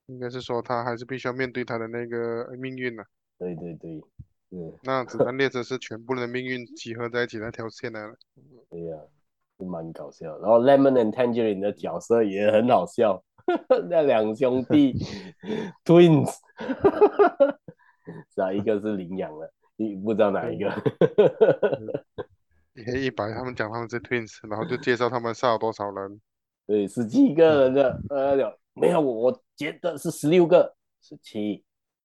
[0.07, 3.05] 应该是说他还是必须要面对他的那个命运呢。
[3.39, 4.03] 对对对，
[4.49, 8.15] 嗯，那子弹列车是全部的命运集合在一起那条线来了。
[8.71, 8.97] 对呀、
[9.63, 10.39] 蛮搞笑。
[10.39, 13.23] 然后 Lemon and Tangerine 的角色也很好笑，
[13.91, 14.95] 那两兄弟
[15.85, 16.35] Twins，
[18.35, 20.71] 是啊，一个是领养了，一不知道哪一个。
[22.87, 26.21] 黑一白他们讲他们是 Twins，然后就介绍他们杀了多少人。
[26.67, 28.37] 对，十七个人的，呃，
[28.73, 31.63] 没有，我觉得是十六个，十七，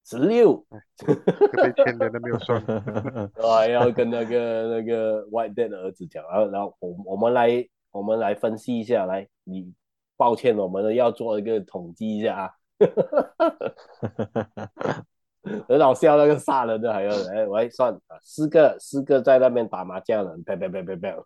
[0.09, 0.65] 十六，
[1.05, 2.59] 被牵连的没有算，
[3.37, 9.71] 我还要跟那个那个 White Dad 的儿子讲，然后然后我我们来我们来分析一下，来，你
[10.17, 12.49] 抱歉，我们要做一个统计一下啊，
[15.67, 21.23] 很好笑，那个杀人的还有，哎，我来算啊，四个四个在那边打麻将的，啪啪啪啪啪。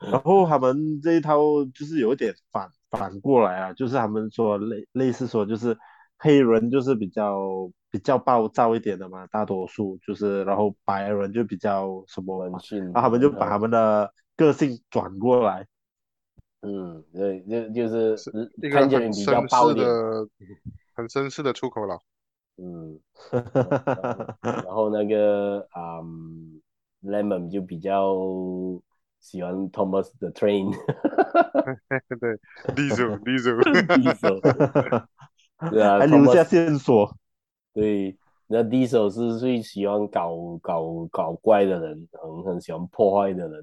[0.10, 1.38] 然后他们这一套
[1.74, 5.76] 就是有点反反过来啊，就是他们说类类似说就是
[6.18, 15.66] 黑人就是比较比较暴躁一点的嘛，大多数就是，然后白人就比较什么，然后他们就把他们的个性转过来。
[16.62, 18.16] 嗯，对，就就是
[18.56, 19.12] 一个很绅
[19.48, 20.28] 士的
[20.94, 21.98] 很绅士的出口了。
[22.56, 23.00] 嗯，
[24.42, 26.60] 然后那个嗯
[27.02, 28.16] ，Lemon 就比较。
[29.20, 30.72] 喜欢 Thomas the Train，
[32.18, 32.40] 对
[32.74, 34.40] ，Diesel，Diesel，
[35.70, 37.14] 对啊，还留下线索。
[37.74, 43.62] 对，那 Diesel 是最喜欢搞搞搞怪的人，很很喜欢破坏的人。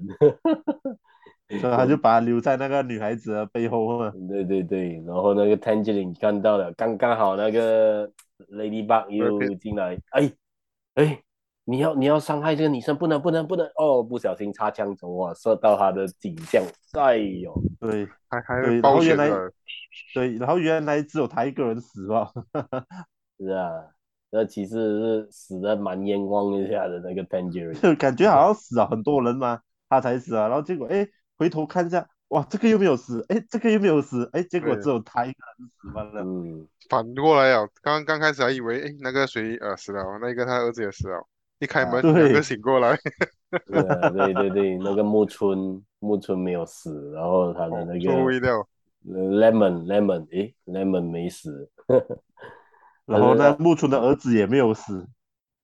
[1.48, 4.12] 所以他就 把他留在那个女孩子的背后嘛。
[4.28, 8.06] 对对对，然后那个 Tangerine 看到了，刚刚好那个
[8.50, 10.30] Ladybug 又进来，哎
[10.94, 11.22] 哎，
[11.64, 19.52] 你要你要伤害这个女生，不能不能不能哦，不小心擦枪走火，射到她的颈项，哎呦，对，还还有保险的，
[20.14, 22.30] 对，然后原来只有他一个人死吧，
[23.40, 23.70] 是啊，
[24.30, 31.08] 那其实是死的蛮冤枉一下的那个 Tangerine， 就感觉好像死了很多人嘛，他才死啊，然后结果哎。
[31.38, 36.22] 回头看一下，哇，这个又没有死，哎，这个又没有死，哎，结果只有他一个人死完了。
[36.22, 41.24] 嗯，反过来啊，刚刚开始还以为，哎，那个谁呃死了，那个他儿子也死了，
[41.60, 42.98] 一开门两个醒过来。
[43.64, 48.00] 对对对对，那个木村木村没有死，然后他的那个。
[48.00, 48.68] 注意掉。
[49.06, 51.70] Lemon Lemon，哎，Lemon 没死。
[53.06, 55.06] 然后呢，木村的儿子也没有死。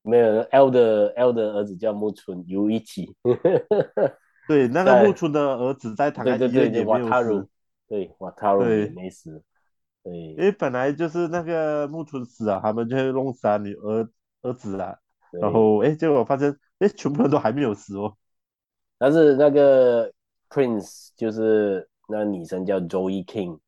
[0.00, 3.14] 没有，L 的 L 的儿子叫木村有一起。
[4.46, 7.48] 对，那个木村的儿子在躺在医院也没有死。
[7.88, 9.42] 对，瓦塔鲁也没死。
[10.02, 14.08] 对，因为本来就是那个木村死啊，他们就会弄死他女儿
[14.42, 14.96] 儿子啊。
[15.32, 18.16] 然后哎，结果发现哎，全部人都还没有死哦。
[18.98, 20.12] 但是那个
[20.48, 23.58] Prince 就是那个女生叫 Joey King，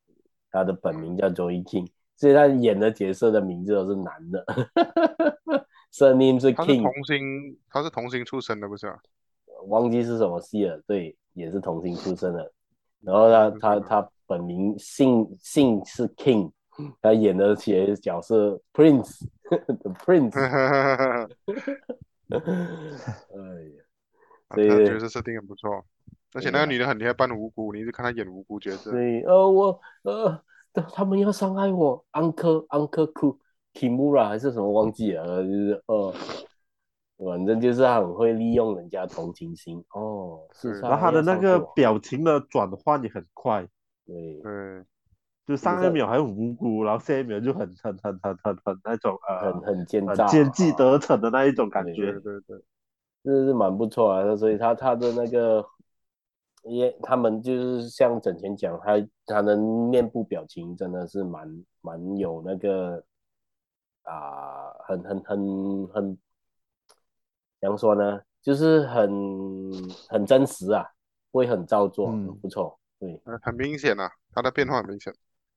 [0.51, 4.45] 她的本名叫 Joey King，所以她演的角色的名字都是男的。
[5.93, 6.57] Surname 是 King。
[6.57, 8.99] 他是童星，他是童星出身的，不是啊？
[9.65, 12.53] 忘记是什么戏了，对，也是童星出身的。
[13.01, 16.51] 然后他他他本名姓姓是 King，
[17.01, 20.35] 他演的些角色 Prince，The Prince。
[22.29, 23.85] 哎呀，
[24.55, 25.85] 所以角色设定很不错，
[26.35, 28.91] 而且那个女的很厉害，扮无辜，你一直看她演无辜角色。
[28.91, 30.43] 对，呃，我呃，
[30.93, 33.39] 他们要伤害我，Uncle Uncle
[33.73, 36.15] Kimura 还是什么忘记了，就是呃。
[37.19, 40.81] 反正就是他很会利用人家同情心哦，是。
[40.81, 43.67] 然后他的那个表情的转换也很快，
[44.05, 44.85] 对嗯，
[45.47, 52.63] 就上一秒还很无辜，然后下一秒就很很很很很很那种呃，很很奸诈、奸计得逞的那一种感觉，对对对，
[53.25, 54.37] 这是蛮不错啊。
[54.37, 55.65] 所以他他的那个，
[56.65, 58.93] 也他们就是像整天讲，他
[59.25, 63.03] 他的面部表情真的是蛮蛮有那个
[64.03, 66.19] 啊，很很很很。
[67.61, 68.21] 怎样说呢？
[68.43, 69.11] 就是很
[70.09, 70.87] 很真实啊，
[71.33, 75.13] 会很造作，嗯、很不错，对，很明显啊，他的变化很明显，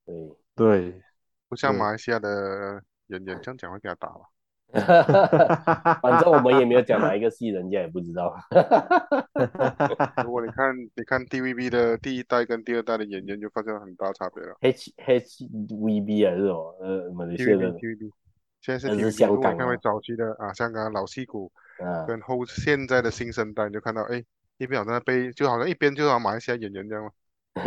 [0.08, 1.02] 对对，
[1.48, 4.26] 不像马来西亚的演员这样讲会给他打吧，
[6.02, 8.36] 反正我们也没有讲哪一个戏，人家也不知道。
[10.24, 14.56] 如果你看你看 TVB 的第一代跟第二代的演员，就发现很大差别了。
[14.62, 16.76] H HVB 还是什么？
[16.82, 18.12] 呃，马来西亚的 TVB，
[18.62, 21.52] 现在是 TVB，是香港，因为早期的啊，香港老戏骨。
[22.08, 24.24] 跟后现在的新生代，你就看到哎，
[24.58, 27.12] 一边好像背，就好像一边就像马来西亚演员这样嘛。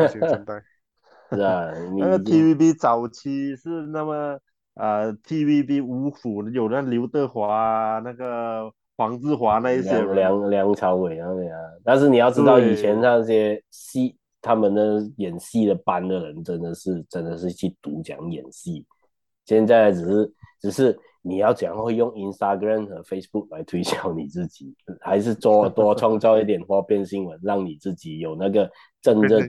[0.09, 0.63] 新生代
[1.31, 4.39] 是啊， 那个 TVB 早期是那么
[4.75, 11.59] 呃，TVB 五虎有那刘德华、那个黄志华那一些梁梁梁朝伟那些啊。
[11.85, 18.87] 但是你要知道，以前那些戏，他们的演戏的班的人，真的是真的是去独讲演戏。
[19.45, 20.99] 现在只是只是。
[21.23, 29.49] 你要怎样会用 Instagram 和 Facebook 来推销你自己， 还是做多创造一点花边新闻，让你自己有那个真正的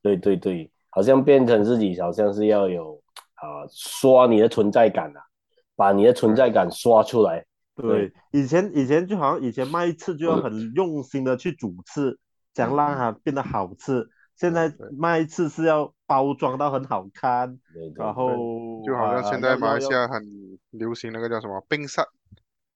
[0.00, 3.02] 对对对，好像变成自己，好像是要有
[3.34, 5.20] 啊、呃，刷你的存在感啊，
[5.74, 7.44] 把你的存在感刷出来。
[7.74, 12.16] 对，对以前以前就好像以前卖一次就要很用心的去煮吃，
[12.54, 14.08] 想、嗯、让它变得好吃。
[14.36, 17.58] 现在卖一次是要包装到很好看，
[17.94, 18.30] 然后
[18.84, 20.22] 就好像现在马来西亚很
[20.78, 22.00] 流行那个叫什么冰室，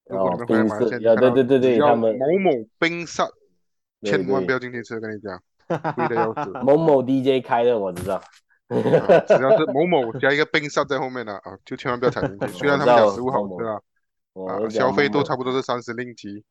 [0.06, 3.22] 哦，冰室，对对对对，他们某某冰室，
[4.02, 5.40] 千万不要进去吃，跟你讲，
[5.94, 6.50] 贵的要死。
[6.64, 8.20] 某某 DJ 开的我知道，
[8.68, 12.46] 只要是某某加一个冰室在后面的啊，就千万不要踩进去。
[12.59, 13.80] 虽然他们讲食物好吃啊，
[14.48, 16.44] 啊，消费都差不多是三十令吉。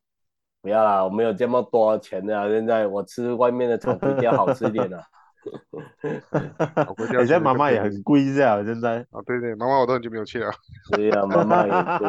[0.62, 2.46] 不要啦，我没有这么多钱的、啊。
[2.46, 5.02] 现在我吃外面的炒粿条好吃一点的、
[5.40, 6.86] 啊。
[7.18, 10.50] 现在妈妈也很贵，这样现在啊，对对，妈妈我都很久没有去了。
[10.92, 12.06] 对呀、啊，妈妈也贵。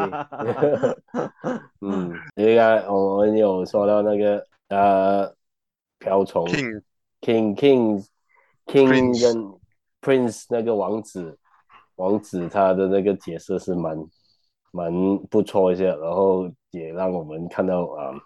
[1.82, 5.34] 嗯，应该我们有说到那个呃，
[6.00, 6.82] 瓢虫 King
[7.22, 8.06] King King
[8.66, 9.52] King 跟
[10.02, 11.38] Prince 那个王子
[11.96, 13.98] 王子他的那个角色是蛮
[14.72, 14.92] 蛮
[15.30, 18.08] 不错一些，然后也让我们看到啊。
[18.08, 18.22] 呃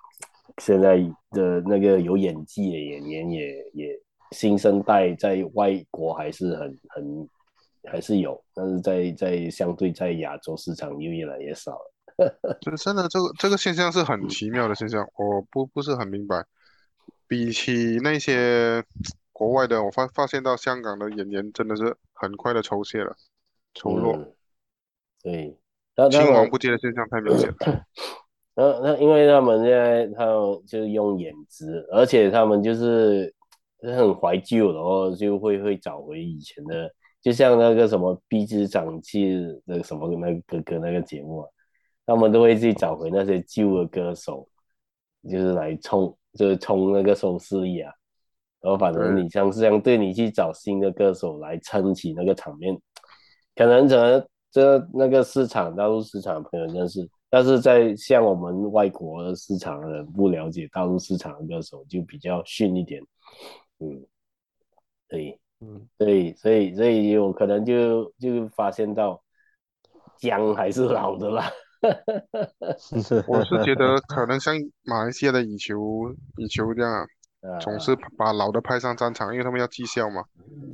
[0.59, 0.95] 现在
[1.31, 3.99] 的那个有演技的演员也也
[4.31, 7.29] 新生代在外国还是很很
[7.83, 11.91] 还是有，但是在在相对在亚洲市场又越来越少了。
[12.61, 16.43] 就 真的这个这个现象是很奇妙的现象，我不不是很明白。
[17.27, 18.83] 比起那些
[19.31, 23.15] 国外的，我发发现到香港的演员真的是很快的抽血了，
[23.73, 24.13] 抽落。
[24.15, 24.33] 嗯、
[25.23, 25.57] 对，
[26.09, 27.83] 青黄不接的现象太明显了。
[28.55, 33.33] 那那因为他们现在他们就是用颜值，而且他们就是
[33.81, 36.89] 很怀旧，然后就会会找回以前的，
[37.21, 41.49] 就像那个什么《壁之长气》那个什么那个哥哥那个节目啊，
[42.05, 44.47] 他们都会去找回那些旧的歌手，
[45.29, 47.91] 就是来冲，就是冲那个收视率啊。
[48.61, 52.75] 然后反正你像是这样，对你去找新的歌手来撑起那个场面，
[53.55, 57.07] 可能可能这那个市场大陆市场的朋友认识。
[57.29, 62.99] 但是在像我们外国的市场的人不了解大陆市场的歌手，就比较逊一点，
[63.79, 64.05] 嗯，
[65.07, 69.21] 对，嗯，对，所以所以有可能就就发现到
[70.17, 71.51] 姜还是老的啦。
[73.27, 77.05] 我是觉得可能像马来西亚的羽球羽球这样，
[77.61, 80.23] 总是把老的派上战场，因为他们要绩效嘛。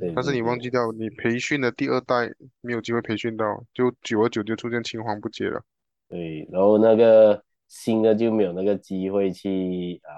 [0.00, 0.12] 对。
[0.14, 2.30] 但是你忘记掉，你培训的第二代
[2.62, 3.44] 没有机会培训到，
[3.74, 5.60] 就久而久就出现青黄不接了。
[6.08, 10.12] 对，然后那个新的就没有那个机会去啊，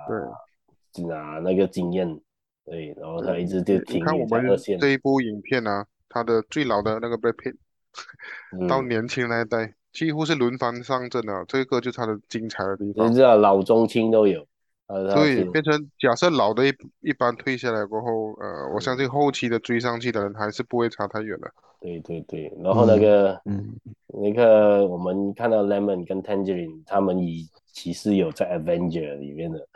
[0.92, 2.20] 对拿那个经验，
[2.64, 4.28] 对，然后他一直就停在二线。
[4.28, 13.10] 看我们这一部影片呢、啊，他的最老的那个 Brad Pitt，到年轻那一代、嗯、几乎是轮番上阵了，这个就是他的精彩的地方。
[13.10, 14.46] 你知道老中青都有，
[14.86, 21.50] 所以变成假设老的一一般退下来过后，呃，我相信后期的追上去的人还是不会差太远的。
[21.80, 23.74] 对对对，然后那个，嗯，
[24.06, 29.68] 那个我们看到 Lemon 跟 Tangerine，他们以其实有在 Avenger 里面的。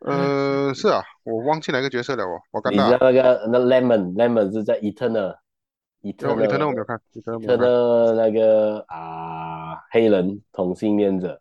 [0.00, 2.86] 呃，是啊，我忘记哪个角色了哦，我刚刚。
[2.86, 11.40] 你知道那个那 Lemon，Lemon 是在 Eternal，Eternal Eternal 我没有看，Eternal 那个啊黑人同性恋者，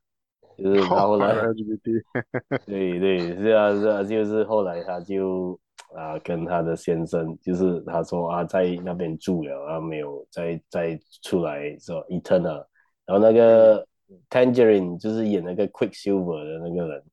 [0.57, 1.35] 就是他后来，
[2.65, 5.59] 对对是啊是啊，就是后来他就。
[5.95, 12.65] 啊，跟他的先生，就是他说啊，在那边住了，然后没有再再出来说 Eternal，
[13.05, 13.87] 然后那个
[14.29, 17.03] Tangerine 就是演那个 Quicksilver 的那个人，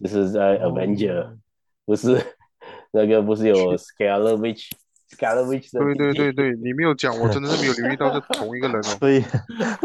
[0.00, 1.36] 就是在 Avenger，、哦、
[1.84, 2.20] 不是
[2.92, 4.68] 那个不是有 Scarlet Witch
[5.72, 5.80] 的。
[5.80, 8.82] 对对对对，你没有讲，我真的是没有留意到是 同一个人哦。
[8.82, 9.20] 所以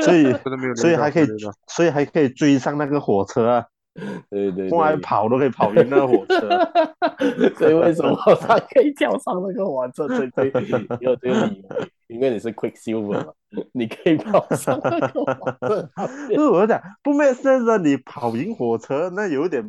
[0.04, 1.28] 所以 真的没有，所以还可以，
[1.68, 3.66] 所以还可以追上那个火车啊。
[4.30, 6.50] 对，对对，过来跑都可以跑赢那个火车，
[7.58, 10.08] 所以为什么他可以跳上那个火车？
[10.10, 10.52] 对对，
[11.00, 13.34] 有这个理由，因为你是 Quicksilver 嘛，
[13.72, 15.26] 你可以跑上那个火
[15.62, 15.90] 车。
[16.28, 19.64] 不是我讲，不 make sense，你跑赢火车那有点。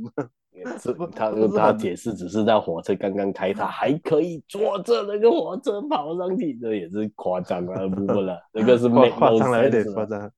[0.78, 10.30] 是他他解释只是在火车刚刚开，他还可以坐着那个火车跑上去，这也是夸张了，不过了，这个是夸张了有点夸张。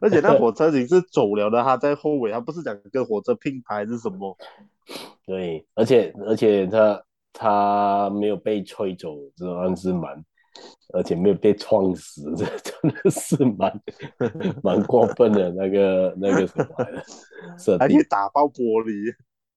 [0.00, 4.36] 而且那火车已经是走了的，他在后尾，他不是讲跟火车并排是什么？
[5.24, 7.02] 对，而且而且他
[7.32, 10.24] 他没有被吹走，这算是蛮，
[10.92, 13.80] 而且没有被撞死， 这真的是蛮
[14.62, 16.66] 蛮过分的那个那个什么
[17.56, 19.14] 设定，还可以打爆玻璃。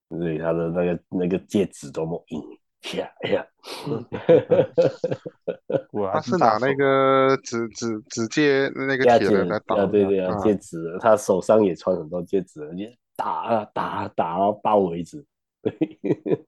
[0.10, 2.41] 对，他的那个那个戒指多么硬，
[2.97, 3.45] 呀呀！
[6.14, 12.62] 他是拿那个指指指戒那个铁的来打，对对啊，戒指，他手上也穿很多戒指，
[13.18, 15.26] 打啊打啊打到爆为止。
[15.62, 15.76] 对，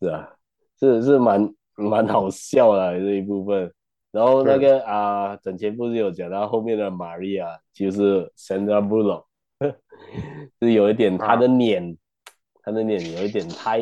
[0.00, 0.30] 是啊，
[0.78, 3.72] 是是蛮蛮好笑的这一部分。
[4.12, 9.24] 然后那个啊，整前不是有讲到后面的玛利亚，就是 Sandra Bullock。
[10.60, 11.96] 是有一点，他的脸，啊、
[12.64, 13.78] 他的脸有一点太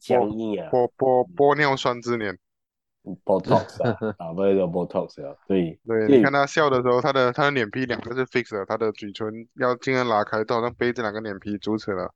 [0.00, 2.36] 僵硬啊，玻玻玻尿酸之脸
[3.24, 12.12] ，Botox 啊，打 不叫 Botox 啊，对对，你看他笑的时候，他的他的脸皮两个是 fix 的，他的嘴唇要尽量拉开，都好像被这两个脸皮阻止了。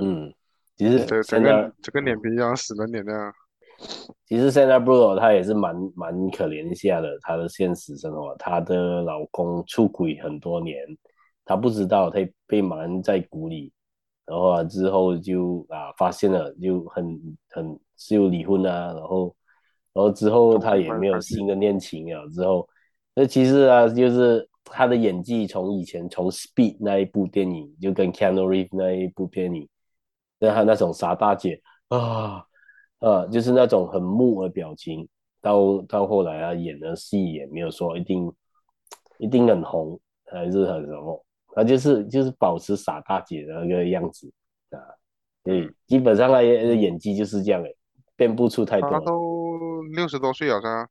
[0.00, 0.32] 嗯，
[0.76, 3.32] 其实这整个整个脸皮像死人脸那样。
[4.26, 10.76] 其实 Sandra Bullock 她也是蛮蛮可怜一下的，他的现实生活，他的老公出轨很多年。
[11.48, 13.72] 他不知道，他被瞒在鼓里，
[14.26, 17.18] 然后啊之后就啊发现了，就很
[17.48, 19.34] 很就离婚啊，然后
[19.94, 22.68] 然后之后他也没有新的恋情啊，之后
[23.14, 29.66] 那其实啊就是他的演技从以前从 Speed 那一部电影就跟 Keanu Reeves 那一部电影，
[30.38, 32.44] 那他那种傻大姐啊
[32.98, 35.08] 啊就是那种很木的表情，
[35.40, 38.30] 到到后来啊演的戏也没有说一定
[39.16, 41.24] 一定很红还是很什么。
[41.58, 44.32] 他就是就是保持傻大姐的那个样子
[44.70, 44.78] 啊，
[45.42, 47.76] 对，基本上他演技就是这样诶，
[48.14, 48.88] 变不出太多。
[48.88, 50.88] 他都六十多岁了，是吧，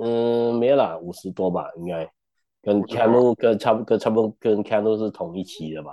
[0.00, 2.10] 嗯，没有啦，五十多吧，应该
[2.62, 5.92] 跟 Keanu 跟差不多差不多跟 Keanu 是同一期的吧？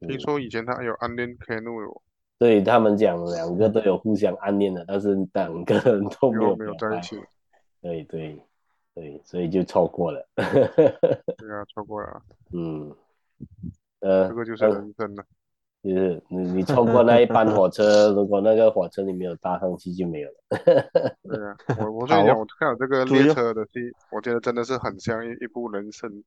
[0.00, 2.00] 听说以前他有暗恋 Keanu，
[2.38, 7.20] 对他们讲两个都有互相暗恋的，但是两个人都没有没有在一起。
[7.82, 8.40] 对对
[8.94, 10.26] 对，所以就错过了。
[10.34, 12.22] 对啊，错过了。
[12.52, 12.94] 嗯，
[14.00, 15.22] 呃，这个就是人生了。
[15.22, 15.26] 呃
[15.84, 20.36] 就是你你错过那一班火车，如果那个火车你没有搭上去就没有了。
[21.28, 26.24] 对啊，我我跟你讲，我看了这个列车的戏，我觉得真的是很像一一部人生。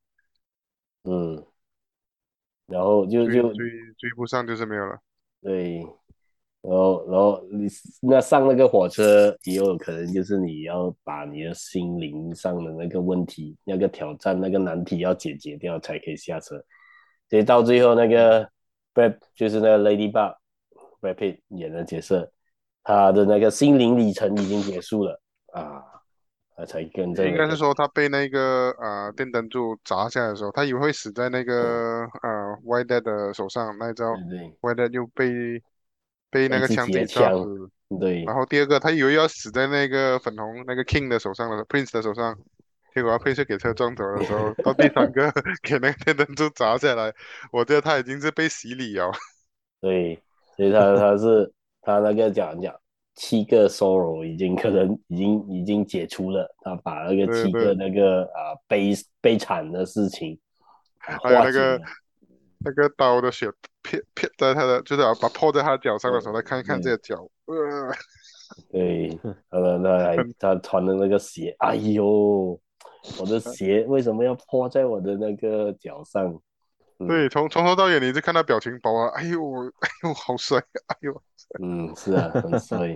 [1.02, 1.44] 嗯，
[2.68, 4.96] 然后就就追追，追不上就是没有了。
[5.42, 5.78] 对，
[6.62, 7.66] 然后然后你
[8.00, 16.64] 那上那个火车也有可能就是你要把你的心灵上的那个问题、那个挑战、那个难题要解决掉才可以下车，
[17.30, 18.48] 所以到最后那个。
[19.36, 22.28] 就是那个 Ladybug，Brad Pitt 演的角色，
[22.82, 25.20] 他的那个心灵旅程已经结束了
[25.52, 25.84] 啊，
[26.56, 27.28] 他才跟这个。
[27.28, 34.06] 应该是说他被那个呃电灯柱砸下来的时候，他以为会死在那个、嗯、呃 White Dad 的手上，那一招
[34.60, 35.62] White Dad 又被
[36.30, 37.70] 被那个枪给炸死。
[38.00, 38.24] 对。
[38.24, 42.36] 然后第二个，他以为要死在那个粉红那个 King 的手上了，Prince 的手上。
[42.98, 45.32] 结果他被车给车撞走的时候，到第三个
[45.62, 47.14] 给那个电灯柱砸下来，
[47.52, 49.12] 我觉得他已经是被洗礼了。
[49.80, 50.20] 对，
[50.56, 52.74] 所以他他是他那个讲讲
[53.14, 60.36] 七个 sorrow 已经可能已经已经解除了，他把那个七个那个啊悲悲惨的事情，
[60.98, 61.80] 还有那个
[62.64, 63.48] 那个刀的血
[63.82, 67.14] 撇撇在他的，就是把破在他的脚上的时候，他看一看这个脚，
[67.46, 67.94] 呃，
[68.72, 69.16] 对，
[69.48, 72.60] 他他还他穿的那个鞋，哎呦。
[73.20, 76.38] 我的鞋为什么要泼在我的那个脚上？
[77.00, 79.40] 嗯、对，从从头到尾你是看他表情包啊，哎呦，
[79.78, 81.22] 哎呦，好帅，哎呦，
[81.62, 82.88] 嗯，是啊，很帅。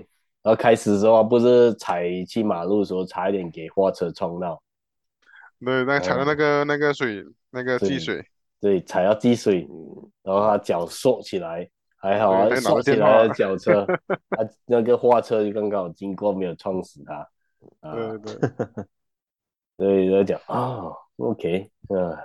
[0.42, 4.60] 然后开始的时候不是踩去马路的时候差一点给货车冲到，
[5.64, 8.26] 对，那踩到那个、嗯、那个水，那个积水，
[8.60, 9.68] 对，踩到积水，
[10.24, 13.86] 然后他脚缩起来，还好啊，缩起来的脚车，
[14.30, 17.14] 他 那个货车就刚刚好经过，没有撞死他。
[17.88, 18.50] 啊、对对。
[19.82, 22.16] 所以就讲啊，OK，嗯，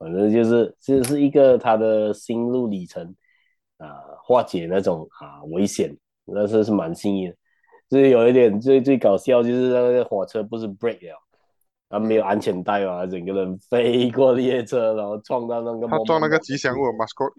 [0.00, 3.14] 反正就是这是一个他的心路历程
[3.76, 7.36] 啊，化解那种啊危险，那是是蛮幸运的。
[7.88, 11.16] 就是有一点最最搞笑，就是那个火车不是 break 了，
[11.88, 17.32] 他没有安全带嘛，整个人飞过列车，然后撞到那个他撞那个吉祥物 mascot，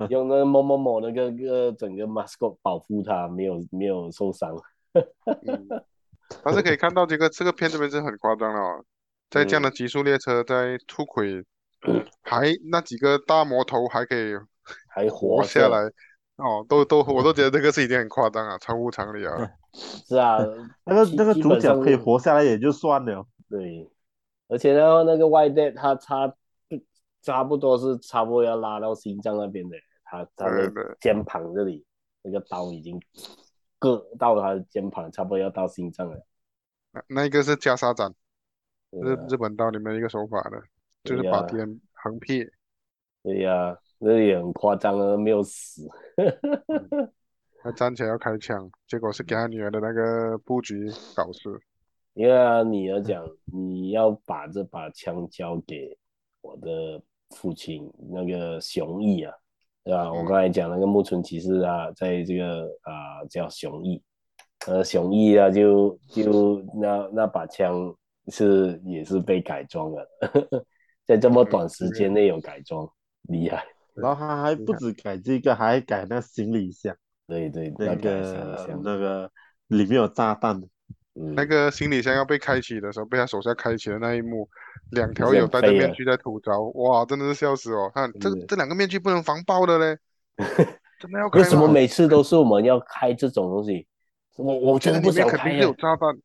[0.10, 4.54] 用那个某某某那个个整个 mascot 保护他，没有没有受伤。
[4.92, 5.66] 嗯
[6.42, 8.84] 但是可以看到这个这个片这边是很夸张了哦，
[9.30, 11.44] 在这样的极速列车在出轨，
[11.86, 14.34] 嗯、还那几个大魔头还可以
[14.88, 15.78] 还活下来
[16.36, 19.36] 哦，都都我都觉得这个是已经很夸张啊， 超乎常理啊。
[19.74, 20.38] 是啊，
[20.84, 23.26] 那个那个主角可以活下来也就算了。
[23.48, 23.90] 对，
[24.48, 26.32] 而且然后那个 White Dad 他差
[27.22, 31.84] 差不多是差不多要拉到心脏那边的，他他的肩膀这里
[32.22, 33.00] 那个刀已经。
[33.84, 36.26] 割到他的肩膀，差不多要到心脏了。
[36.90, 38.14] 那那一个是袈裟斩，
[38.90, 40.62] 日、啊、日本刀里面一个手法的，
[41.02, 42.44] 就是把别人横劈。
[43.22, 45.88] 对呀、啊，那也很夸张啊，没有死。
[47.62, 51.60] 他站起来要开枪，结果是给他女儿的那个布局搞事。
[52.14, 55.98] 因为啊，女儿讲，你要把这把枪交给
[56.42, 59.34] 我的父亲，那个熊毅啊。
[59.84, 60.10] 对吧？
[60.10, 64.02] 我刚才讲那个木村骑士啊，在这个啊、呃、叫熊毅，
[64.66, 67.94] 呃熊毅啊就就那那把枪
[68.28, 70.08] 是也是被改装的，
[71.06, 72.88] 在这么短时间内有改装，
[73.28, 73.62] 厉害。
[73.94, 76.96] 然后他还不止改这个，还改那行李箱。
[77.28, 79.30] 对对，那个那个
[79.68, 80.60] 里面有炸弹。
[81.16, 84.48] 嗯、那个行李箱要被开启的时候，被他手下开启的那一幕，
[84.94, 87.90] 两条友戴着面具在吐槽，哇，真的是笑死我！
[87.90, 89.98] 看这这两个面具不能防爆的嘞，
[90.98, 91.40] 真的要开？
[91.40, 93.86] 为什么每次都是我们要开这种东西？
[94.36, 95.52] 我我真的不想开。
[95.52, 96.16] 有炸弹。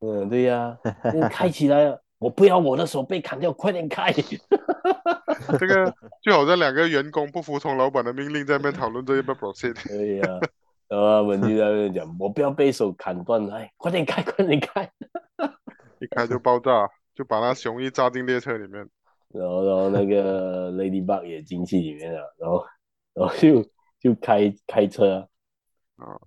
[0.00, 4.12] 嗯，对呀、啊，开起来了，我不要我的手被砍掉，快点开！
[5.58, 9.74] 这个就好像两个员工不服从老板的命令，在那边讨论这一 波 process。
[9.88, 10.40] 对呀。
[10.88, 14.90] 然后他们就在那边讲，我不要被手砍断了，哎，快点开，快点开！
[16.00, 16.70] 一开就爆炸，
[17.14, 18.88] 就把那雄一炸进列车里面。
[19.28, 22.64] 然后，然后那个 Ladybug 也进去里面了，然后，
[23.14, 23.62] 然后就
[24.00, 25.28] 就开开车。
[25.96, 26.20] 啊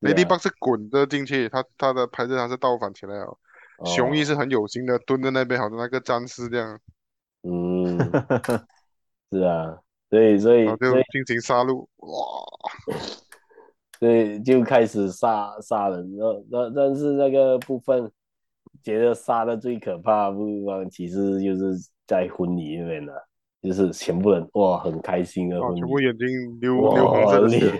[0.00, 3.36] ，Ladybug 是滚着进去，他他的拍子他是倒反起来哦。
[3.84, 6.78] 雄一是很有心的，蹲在那边，好像那个战士这样。
[7.42, 7.98] 嗯，
[9.32, 9.76] 是啊，
[10.08, 12.44] 所以所以就进行杀戮，哇！
[13.98, 18.08] 对，就开始杀杀人，然后那但是那个部分
[18.82, 21.74] 觉得杀的最可怕的部分，其实就是
[22.06, 23.12] 在婚礼里面了。
[23.62, 26.26] 就是全部人哇很开心的，全部眼睛
[26.60, 27.72] 流流红色的血，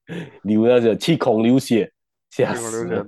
[0.44, 1.92] 流那个气孔流血，
[2.30, 3.04] 吓死了。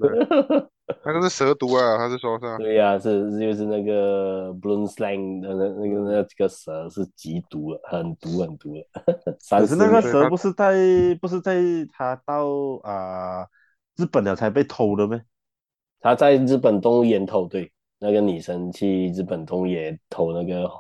[1.07, 2.59] 那个是蛇毒啊， 他是说是吧？
[2.59, 8.85] 对呀、啊，是就是那个 Bloodline 的那那个那个蛇是极毒的，很毒很毒的。
[9.49, 10.75] 可是那个蛇不是在
[11.23, 12.47] 不是在他到
[12.83, 13.49] 啊、呃、
[13.97, 15.19] 日本了才被偷的吗？
[16.01, 20.71] 他在日本动物园偷，对，那个女生去日本动物园偷那个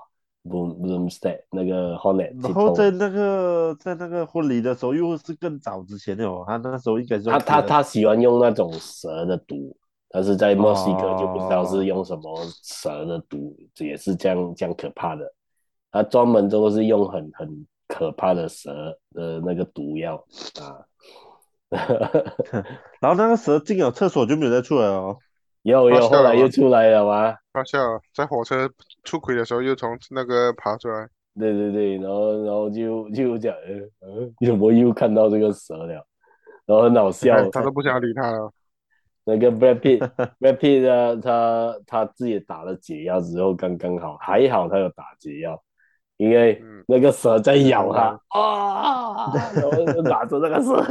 [0.44, 9.76] Bloodline 那个 Hornet，然后在那个在那个婚礼的时候又是更早之前的哦，他那时候应该是他他他喜欢用那种蛇的毒。
[10.10, 13.90] 但是在墨西哥就不知道是用什么蛇的毒，这、oh.
[13.90, 15.30] 也是这样这样可怕的。
[15.92, 20.16] 他专门都是用很很可怕的蛇的那个毒药
[20.62, 20.80] 啊。
[23.00, 25.16] 然后那个蛇进了厕所就没有再出来哦。
[25.62, 27.34] 有有，后来又出来了吗？
[27.52, 27.78] 发笑，
[28.14, 28.70] 在火车
[29.04, 31.08] 出轨的时候又从那个爬出来。
[31.38, 33.54] 对对对，然后然后就就讲，
[34.00, 36.06] 嗯，怎么又看到这个蛇了？
[36.66, 38.50] 然后很好笑，他都不想理他了。
[39.24, 45.62] 那个 Brad Pitt，Brad Pitt 啊，他他自己打了解药之后刚刚好，还好他有打解药，
[46.16, 50.82] 因为那个蛇在咬他啊，然后就打着那个蛇，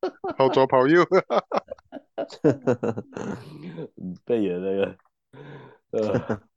[0.36, 1.04] 跑左跑右，
[4.24, 4.96] 背的那个，
[5.90, 6.40] 呃。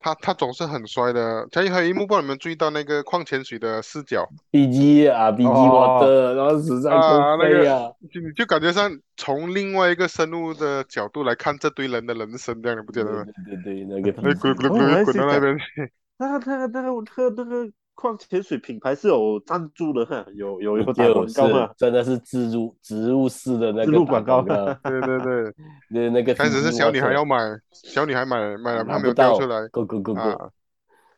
[0.00, 7.64] 他他总是很帅的，还有还有一幕，不知道你们注意到那个矿泉水的视角，BG 啊，BG water，然后实在啊，那个
[8.08, 13.24] 就你就感觉上从另外一个生物的角度来看这堆人的人生，这样你不觉得吗？
[13.44, 17.68] 对对对，那个滚滚滚滚滚到那边去，那个那个那个喝那个。
[18.00, 25.54] 矿泉水品牌是有赞助的，有有有 打广告，真的是植入植入式的那个广告，对对对，
[25.90, 27.36] 那那个开始是小女孩要买，
[27.72, 30.20] 小女孩买买了，她没有掉出来，go go go go，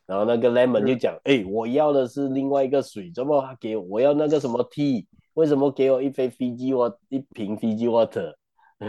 [0.07, 3.83] 然后那个 lemon 就讲，哎，我要的是另外一个水，怎么给我？
[3.83, 5.05] 我要那个什么 tea，
[5.35, 8.33] 为什么给我一杯 Fiji water，一瓶 Fiji water？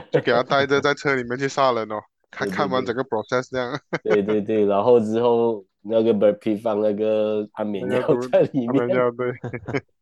[0.10, 1.96] 就给他带着 在车里面去杀人哦，
[2.32, 5.66] 看看完整个 process 这样，对对对，然后之后。
[5.84, 8.00] 那个 Brad 放那个安眠药
[8.32, 9.34] 在里面，对。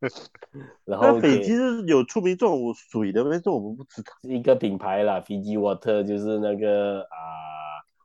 [0.84, 4.12] 然后斐济是有出名这种水的，但是我们不知道。
[4.22, 7.08] 一个品牌啦，Fiji Water 就是那个啊，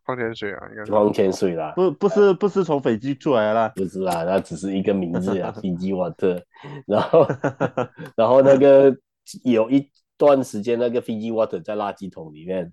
[0.06, 1.74] 矿泉水啊，应该矿泉水啦。
[1.76, 3.74] 不，不是，不是从斐济出来的啦。
[3.76, 6.42] 不是啦，那只是一个名字啊， Fiji Water。
[6.88, 7.28] 然后，
[8.16, 8.96] 然后那个
[9.44, 12.72] 有一段时间，那个 Fiji Water 在垃圾桶里面，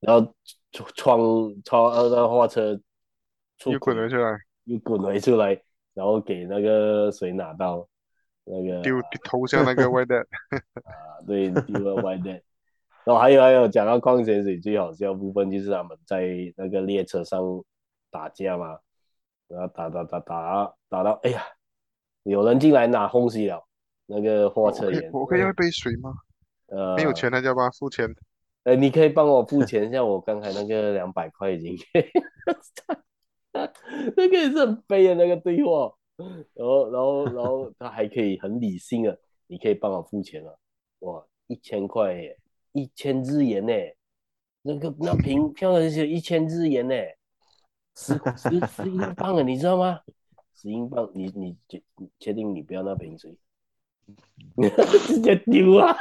[0.00, 0.34] 然后
[0.94, 2.80] 窗窗那个货车。
[3.66, 5.60] 又滚了出来，又滚回出来，
[5.94, 7.86] 然后给那个谁拿到
[8.44, 10.24] 那个丢投向那个 White Dad
[10.84, 12.42] 啊，对，丢了 White Dad
[13.04, 17.40] 然后还有还有讲到矿泉水最好笑的部分就是他们在那个列车上
[18.10, 18.78] 打架嘛，
[19.48, 21.42] 然后打打打打打到哎呀，
[22.22, 23.64] 有人进来拿东西了，
[24.06, 26.12] 那个货车员，我可以要一杯水吗？
[26.66, 28.06] 呃，没有钱他就要帮他付钱。
[28.64, 31.74] 呃，你可以帮我付钱，像我刚才那个两百块已经。
[34.16, 35.92] 那个也是很悲的那个对话，
[36.54, 40.58] 然后然后然后他还可以很理性的，你可以帮我付钱了，
[41.00, 42.38] 哇，一千块耶，
[42.72, 43.72] 一千日元呢，
[44.62, 46.94] 那个那瓶票的是一千日元呢，
[47.96, 50.00] 十十十英镑啊，你知道吗？
[50.54, 51.82] 十英镑，你你确
[52.18, 53.36] 确定你不要那瓶水？
[55.06, 55.94] 直接丢啊，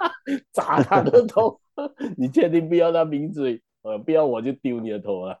[0.50, 1.60] 砸他的头！
[2.16, 3.62] 你确定不要那瓶水？
[3.82, 5.38] 呃，不要我就丢你的头啊！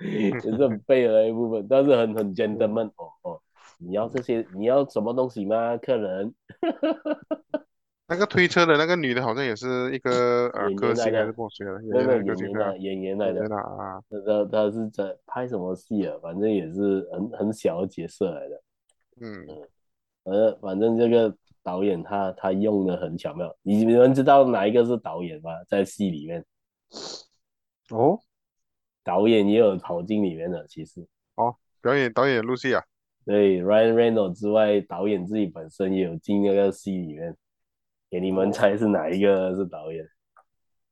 [0.32, 3.40] 也是很背的一部分，但是很很 gentleman 哦哦，
[3.78, 6.34] 你要这些，你要什么东西吗，客人？
[8.08, 11.80] 那个推车的那个女的，好像也是一个呃歌星还是过谁的？
[11.90, 16.16] 那个演员来演员来的啊，他他是在拍什么戏啊？
[16.20, 18.62] 反正也是很很小的角色来的。
[19.20, 19.46] 嗯，
[20.24, 21.32] 呃，反正这个
[21.62, 23.54] 导演他他用的很巧妙。
[23.62, 25.50] 你你们知道哪一个是导演吗？
[25.68, 26.44] 在戏里面？
[27.90, 28.18] 哦。
[29.02, 32.82] 导演也有跑进里面的，其实哦，表演导演露西啊，
[33.24, 37.36] 对，Ryan Reynolds 之外，导演自己本身也有进那个戏里面，
[38.10, 40.04] 给你们猜是哪一个是导演？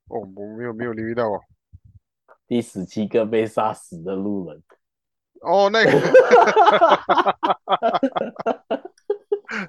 [0.09, 1.39] 哦，我没有没有留意到哦。
[2.47, 4.63] 第十七个被杀死的路人。
[5.43, 5.91] 哦，那个，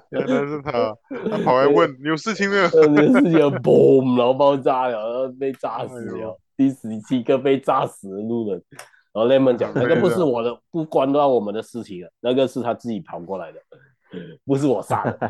[0.08, 0.96] 原来是他，
[1.30, 2.62] 他跑来问有事情没有？
[2.62, 2.70] 有
[3.12, 6.30] 事情嘣，然后爆炸了，然后被炸死了。
[6.30, 8.62] 哎第十七个被炸死的路人，
[9.14, 13.58] 然后 Lemon 讲那个不是我的，不关到我们的事情了，那个是他自己跑过来的，
[14.44, 15.18] 不是我杀的。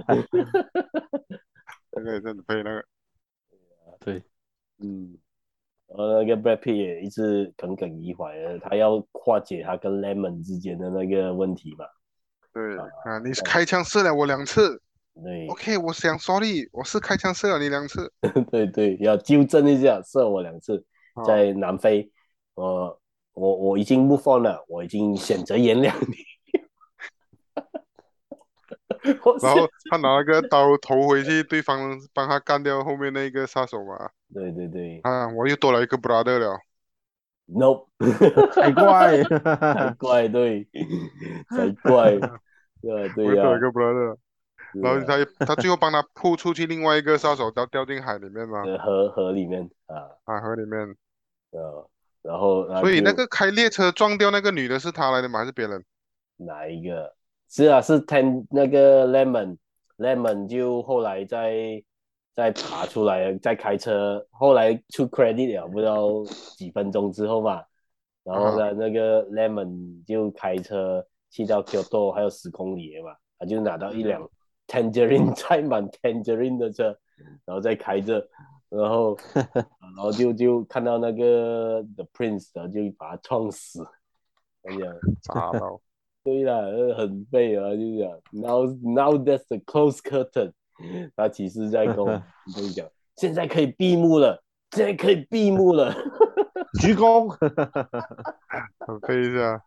[1.92, 2.84] 那个真的配那个，
[4.00, 4.20] 对，
[4.82, 5.16] 嗯，
[5.86, 11.84] 然后那个 Brad Pitt 也一直耿耿于怀的，他要化解他跟 Lemon 之间的那个问题嘛，
[12.52, 14.82] 对啊，你是开枪射了我两次。
[15.22, 18.12] 对，OK，我想 sorry，我是开枪射了你两次。
[18.50, 20.84] 对对，要纠正一下，射我两次，
[21.24, 22.10] 在南非，
[22.54, 23.00] 我
[23.32, 26.16] 我我已经 move on 了，我已经选择原谅你。
[29.40, 34.10] 然后他拿了个刀投回去，对方帮他干掉后面那个杀手嘛。
[34.34, 35.00] 对对对。
[35.02, 36.58] 啊，我又多了一个 brother 了。
[37.46, 37.88] Nope，
[38.52, 40.68] 才怪，才怪，对，
[41.48, 42.18] 才怪，
[42.82, 43.42] 对对呀。
[43.42, 44.16] 多了一个 brother，
[44.74, 48.62] 然后他他最后帮他扑出去，另外一个杀手掉掉进海里面嘛。
[48.78, 49.96] 河河里面啊。
[50.24, 50.94] 啊，河里面。
[51.50, 51.88] 呃，
[52.22, 52.66] 然后。
[52.80, 55.40] 所以那个开列车撞掉那个女的是他来的吗？
[55.40, 55.84] 还是别人？
[56.36, 57.14] 哪一个？
[57.48, 61.82] 是啊，是 Ten 那个 Lemon，Lemon 就后来在
[62.36, 66.24] 再爬出来，再开车，后来出 credit 了，不知道
[66.56, 67.62] 几分钟之后嘛，
[68.22, 68.74] 然后呢，uh.
[68.74, 74.26] 那个 Lemon 就开车去到 Kyoto，还有十公里嘛，他就拿到一辆
[74.68, 76.96] Tangerine 载满 Tangerine 的车，
[77.44, 78.26] 然后再开着，
[78.70, 83.86] 然后 然后就就看到那个 The Prince，然后就把他撞死，
[84.62, 85.80] 这样砸到。
[86.22, 86.60] 对啦，
[86.96, 90.52] 很背啊，就是讲，now now that's the close curtain，
[91.16, 92.04] 他其实在跟我
[92.54, 94.42] 跟你讲，现在可以闭幕了，
[94.72, 95.92] 现在可以闭幕了，
[96.78, 97.28] 鞠躬，
[98.86, 99.64] 很背一下，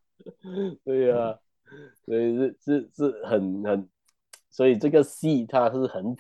[0.86, 1.40] 对呀、啊，
[2.06, 3.90] 所以是是是很很，
[4.52, 6.16] 所以这个戏它是很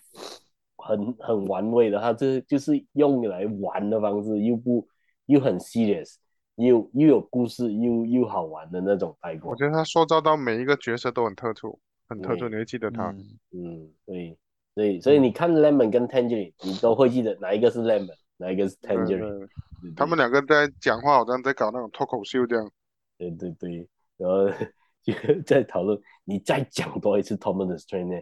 [0.84, 4.88] 很很玩味的，他这就是用来玩的方式，又不
[5.26, 6.16] 又很 serious。
[6.58, 9.50] 又又有故事，又又好玩的那种代沟。
[9.50, 13.10] 我觉得他塑造到每一个角色都很特殊，很特殊，你会记得他。
[13.50, 14.38] 嗯，对，
[14.76, 19.48] 所以所以你看 Lemon 跟 Tangerine，你都会记得哪一个是 Lemon，哪一个是 Tangerine。
[19.96, 22.72] 他们两个在讲话，好像在搞那种脱口秀这样。
[23.18, 24.48] 对对对，然后
[25.02, 25.14] 就
[25.48, 28.22] 在讨论，你再讲多一次 Thomas Train 呢，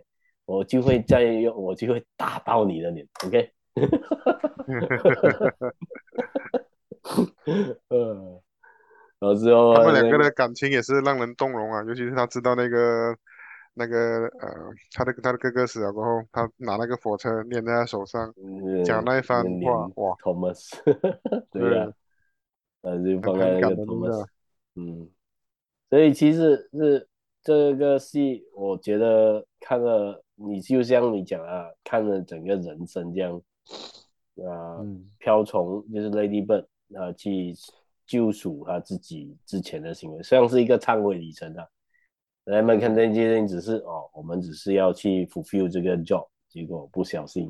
[0.52, 3.52] 我就会再用，我就会打爆你的脸，OK？
[7.88, 8.42] 嗯，
[9.18, 13.16] 然后之后他们两个的感情也是让人动容啊，尤其是他知道那个
[13.76, 14.50] 那个呃，
[14.94, 18.34] 他的他的哥哥死了过后，他拿那个火车捏在他手上，
[18.84, 20.70] 讲那一番话，哇，Thomas，
[21.50, 21.94] 对呀、啊，
[22.82, 24.26] 呃，就放在那个 Thomas，
[24.76, 25.10] 嗯，
[25.90, 27.08] 所以其实是
[27.42, 33.36] 这个戏，我觉得看了，你就像你讲啊，看了整个人生这样，
[34.46, 34.86] 啊、呃，
[35.18, 36.66] 瓢、嗯、虫就是 Lady Bird。
[36.94, 37.56] 呃，去
[38.06, 41.66] 救赎他自己之前的行为，像是一个忏悔旅程啊。
[42.44, 47.50] 人，们看这件事情只是哦，我们只是要去 fulfill 这个 job，结果不小心，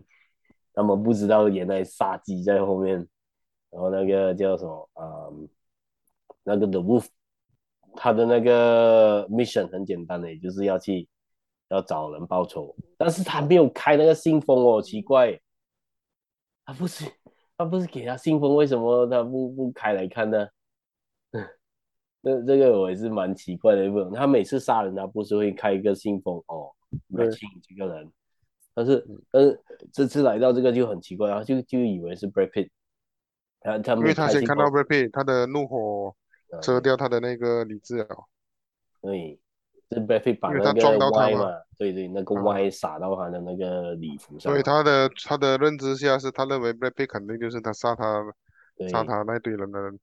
[0.75, 2.97] 他们不知道原来杀鸡在后面。
[3.71, 5.49] 然后那个叫什么啊、嗯？
[6.43, 7.07] 那个 The Wolf，
[7.95, 11.09] 他的那个 mission 很简单的，也就是要去
[11.71, 15.39] 要找人报仇，但是他没有开那个信封哦，奇怪，
[16.65, 17.05] 他不是。
[17.57, 20.47] 他不是给他信封，为什么他不不开来看呢？
[22.23, 24.11] 这这个我也是蛮奇怪的一部分。
[24.13, 26.71] 他每次杀人，他不是会开一个信封哦，
[27.09, 28.11] 来请这个人。
[28.73, 29.61] 但是，但是
[29.93, 32.69] 这次来到这个就很奇怪，然后就就以为是 Brad Pitt。
[33.59, 36.15] 他他因为他先看到 Brad Pitt，他的怒火
[36.63, 38.07] 遮掉他的那个理智了。
[39.03, 39.39] 对。
[39.91, 44.51] 是 Brad Pitt 把那个 Y 嘛，对对，那个 Y 撒到他的那个礼服上。
[44.51, 48.23] 所以他的他的认知下是，他认为 Brad Pitt 肯定就是他杀他
[48.89, 49.99] 杀他那堆人的人。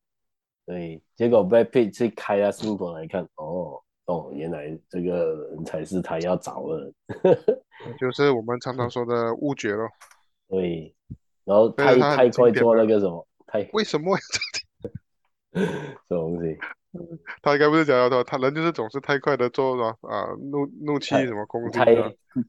[0.66, 6.92] 对，结果 Brad Pitt 去开他信封来看，哦哦，原来这个人才是他要找的。
[7.98, 9.88] 就是我们常常说的误解咯。
[10.48, 10.94] 对，
[11.44, 14.14] 然后太太快做那个什么，太为什么
[15.50, 16.58] 这 东西？
[17.42, 21.94] 他应该不是讲的，他他人就是总是太快的做了啊，怒怒气什么攻击，太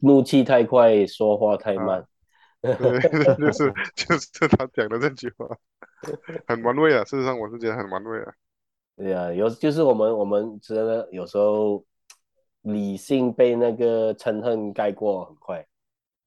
[0.02, 2.06] 怒气太快，说话太慢，
[2.64, 5.46] 就是就是他讲的这句话，
[6.48, 7.04] 很玩味啊。
[7.04, 8.34] 事实上，我是觉得很玩味啊。
[8.96, 11.84] 对啊，有就是我们我们真的有时候
[12.62, 15.66] 理性被那个嗔恨盖过很快，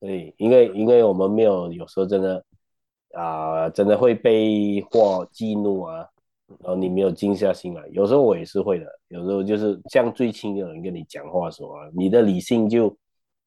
[0.01, 2.45] 对，因为因为我们没有有时候真的
[3.15, 6.09] 啊，真的会被或激怒啊。
[6.61, 8.87] 然后你没有静下心来，有时候我也是会的。
[9.09, 12.97] 有时候就是像最亲的人跟你讲话的时候啊，你的理性就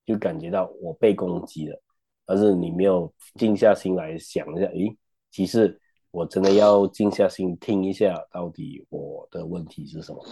[0.06, 1.82] 就感觉到我被攻击了，
[2.26, 4.96] 但是你没有静下心来想一下，诶，
[5.32, 5.80] 其实
[6.12, 10.24] 我真的要静下心听一下，到底我的问题是什么，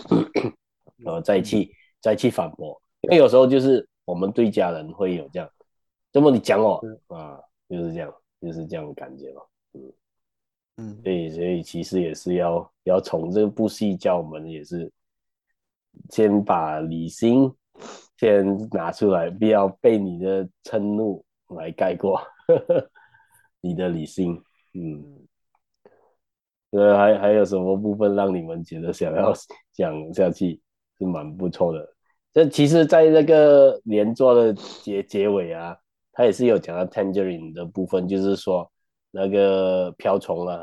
[0.97, 1.71] 然后再去
[2.01, 2.79] 再去反驳。
[3.01, 5.49] 因为有时候就是我们对家人会有这样，
[6.11, 9.41] 这么你讲我啊，就是这样，就是这样的感觉嘛，
[9.73, 9.81] 嗯。
[10.77, 14.91] 嗯，对，所以其实也是要要从这部戏教我们，也是
[16.09, 17.53] 先把理性，
[18.17, 22.19] 先拿出来，不要被你的嗔怒来盖过
[23.61, 24.41] 你的理性。
[24.73, 25.27] 嗯，
[26.71, 29.31] 呃，还还有什么部分让你们觉得想要
[29.73, 30.59] 讲下去
[30.97, 31.87] 是蛮不错的？
[32.33, 34.51] 这其实，在那个连坐的
[34.81, 35.77] 结结尾啊，
[36.11, 38.71] 他也是有讲到 Tangerine 的部分，就是说
[39.13, 40.59] 那个瓢虫啊。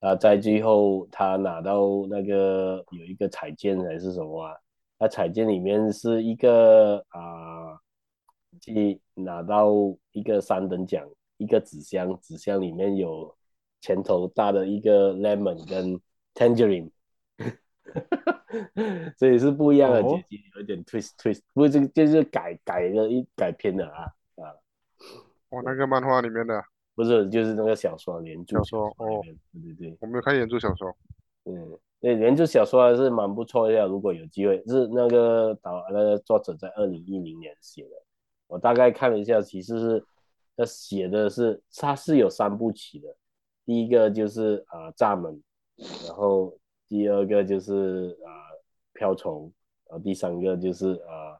[0.00, 4.54] 啊，在最后他拿到那个有一个彩件还是什么啊？
[4.98, 7.80] 那彩件里面是一个啊，
[8.60, 9.72] 去拿到
[10.12, 11.02] 一个三等奖，
[11.38, 13.34] 一个纸箱，纸箱里面有
[13.80, 15.98] 拳头大的一个 lemon 跟
[16.34, 16.90] tangerine，
[19.16, 24.04] 所以是不一样的结局，有点 twist twist，不是就就是改改了一改编的啊
[24.36, 24.54] 啊，
[25.48, 26.62] 我，那个漫画里面的。
[26.96, 29.22] 不是，就是那个小说原著小说哦，
[29.52, 30.96] 对对对，我没有看原著小说。
[31.44, 37.90] 嗯，对，原著小说还是蛮不错的，如果有机会，是那个导那个作者在二零一零年写的。
[38.46, 40.04] 我大概看了一下，其实是
[40.56, 43.14] 他写的是他是有三部曲的，
[43.66, 45.38] 第一个就是啊蚱蜢，
[46.06, 46.56] 然后
[46.88, 48.30] 第二个就是啊
[48.94, 49.52] 瓢虫，
[49.86, 51.36] 然后第三个就是啊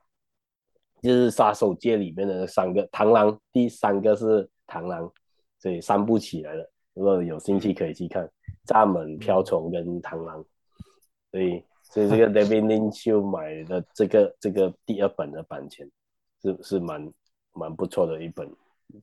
[1.01, 5.11] 就是杀手界里面的三个螳螂，第三个是螳螂。
[5.59, 8.31] 所以三部起来了，如果有兴趣可以去看
[8.67, 10.45] 蚱蜢、瓢虫跟螳螂。
[11.31, 15.91] 所以，所以这个 David Lynch 买的这个这个第二本的版权
[16.43, 17.13] 是是蛮
[17.53, 18.49] 蛮不错的一本，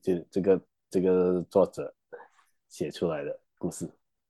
[0.00, 1.92] 就这个这个作者
[2.68, 3.88] 写出来的故事。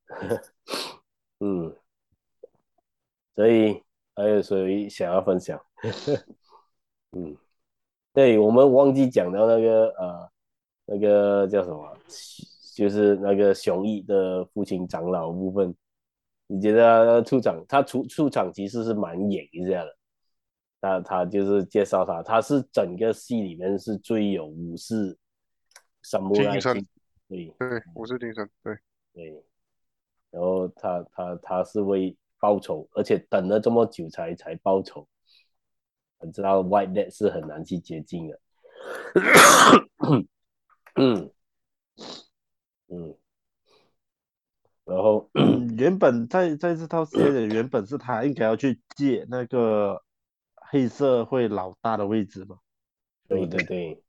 [1.41, 1.75] 嗯，
[3.35, 3.83] 所以
[4.15, 5.63] 还有谁想要分享？
[7.13, 7.37] 嗯，
[8.13, 10.34] 对，我们忘记讲到那个呃。
[10.87, 11.97] 那个叫什么？
[12.75, 15.73] 就是那个熊毅的父亲长老部分，
[16.49, 17.65] 你觉得他出场？
[17.69, 19.97] 他出出场其实是蛮演一下的。
[20.81, 25.17] 他他就是介绍他，他是整个戏里面是最有武士
[26.03, 26.75] 什么精神，
[27.29, 28.77] 对对，武士精神，对
[29.15, 29.45] 对。
[30.31, 35.07] 然后他他他是为报仇，而且等了这么久才才报仇。
[36.23, 38.41] 你知道 White Death 是很难去接近的。
[40.95, 41.31] 嗯
[42.89, 43.17] 嗯，
[44.85, 45.29] 然后
[45.77, 50.01] 原本在在这套系列原本是他应该要去借那个
[50.55, 52.59] 黑社会老大的位置嘛？
[53.27, 54.03] 对对对，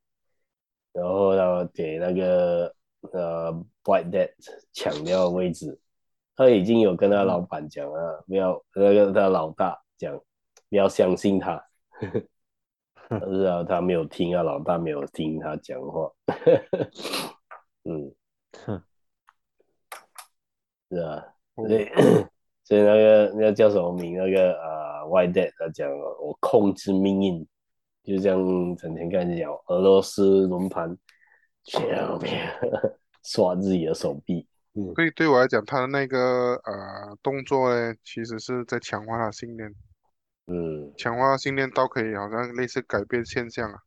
[0.92, 2.76] 然后要给那个
[3.14, 3.52] 呃
[3.84, 4.34] White Death
[4.74, 5.80] 抢掉位置，
[6.36, 10.16] 他已经有跟他老板讲了，不要那个他老大讲，
[10.70, 11.66] 不要相信他。
[13.32, 16.12] 是啊，他没有听啊，老大没有听他讲话。
[17.86, 18.12] 嗯，
[20.90, 21.24] 是啊，
[21.56, 21.88] 所以
[22.66, 24.18] 所以那个那个叫什么名？
[24.18, 27.48] 那个啊，White Death 他讲我控制命运，
[28.04, 30.98] 就像整天跟你讲俄罗斯轮盘，
[31.64, 31.84] 全
[32.20, 32.52] 面
[33.24, 34.48] 刷自己的手臂。
[34.74, 39.72] 嗯，所以对我来讲，他的那个呃动作呢，其实是在强化他信念。
[40.48, 43.80] 嗯，强化信念倒可以，好像类似改变现象啊。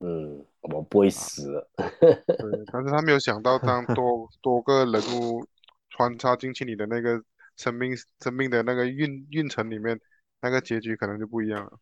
[0.00, 1.68] 嗯，我不会死了。
[1.76, 5.46] 对，但是他没有想到，当多多个人物
[5.90, 7.22] 穿插进去你的那个
[7.56, 10.00] 生命生命的那个运运程里面，
[10.40, 11.78] 那个结局可能就不一样了。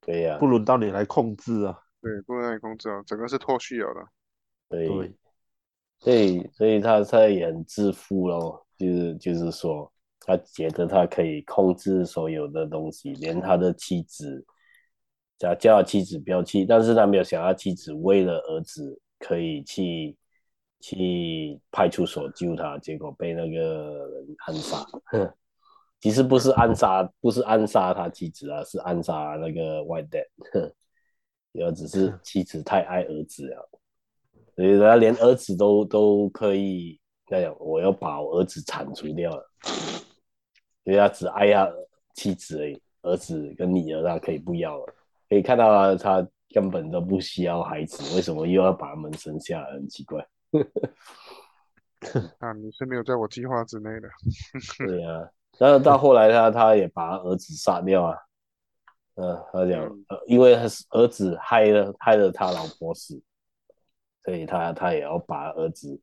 [0.00, 1.78] 对呀、啊，不轮到你来控制啊。
[2.00, 4.00] 对，不轮到你控制啊，整个是脱序了的。
[4.68, 5.14] 对，对，
[6.00, 9.92] 对，所以他他也很自负咯，就是就是说。
[10.28, 14.44] 他觉得他可以控制所有的东西，连他的妻子，
[15.38, 20.14] 叫叫他妻子不要去，但是他没有想到妻子为了儿子可以去
[20.80, 24.86] 去派出所救他，结果被那个人暗杀。
[25.98, 30.72] 其实不是暗杀，不是暗杀他妻子啊，是暗杀那个 White Death。
[31.52, 33.70] 也只是妻子太爱儿子了，
[34.54, 37.00] 所以他连儿子都都可以
[37.30, 39.50] 那样，我要把我儿子铲除掉了。
[40.88, 41.70] 因为他只爱他
[42.14, 44.94] 妻子而已，儿子跟女儿他可以不要了。
[45.28, 49.72] 可以看到他根本都不需要孩子，为什么又要把他们生下来？
[49.72, 50.26] 很奇怪。
[52.40, 54.08] 啊，你是没有在我计划之内的。
[54.88, 55.28] 对啊，
[55.58, 58.16] 然后到后来他他也把儿子杀掉啊。
[59.16, 63.22] 嗯、呃，他讲，呃，因为儿子害了害了他老婆死，
[64.24, 66.00] 所以他他也要把儿子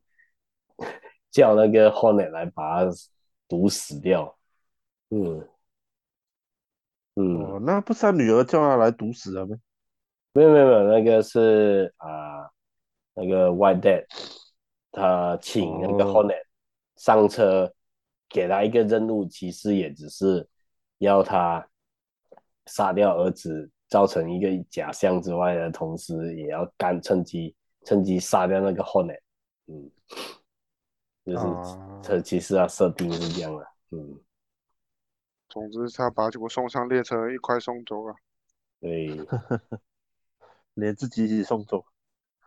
[1.31, 2.91] 叫那个 Hornet 来把他
[3.47, 4.34] 毒死掉。
[5.15, 5.47] 嗯，
[7.15, 9.55] 嗯，哦，那不是他女儿叫他来毒死了吗？
[10.33, 12.51] 没有没有没有，那个是啊、呃，
[13.13, 14.05] 那个 White Death，
[14.91, 16.43] 他请那个 Hornet
[16.97, 17.73] 上车，
[18.27, 20.45] 给他一个任务，其实也只是
[20.97, 21.65] 要他
[22.65, 27.55] 杀掉儿子，造成一个假象之外的同时，也要干趁机
[27.85, 29.21] 趁机杀掉那个 Hornet。
[29.67, 29.89] 嗯，
[31.25, 33.65] 就是这其实啊设定是这样的。
[33.91, 34.19] 嗯，
[35.55, 38.13] 总之他把结果送上列车，一块送走了。
[38.81, 39.07] 对，
[40.75, 41.85] 连自己一起送走。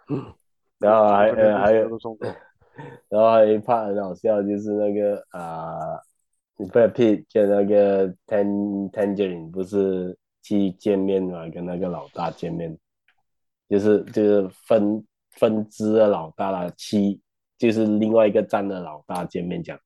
[0.79, 1.89] 然后还呃还有，
[3.09, 5.97] 然后还有一 part 很好笑，就是那个啊
[6.59, 12.79] ，Brad Pitt 跟那个 Tan Tangerine 不是去见面嘛，跟那个老大见面，
[13.71, 17.19] 就是就是分分支的老大啦，七
[17.57, 19.81] 就是另外一个站的老大见面讲，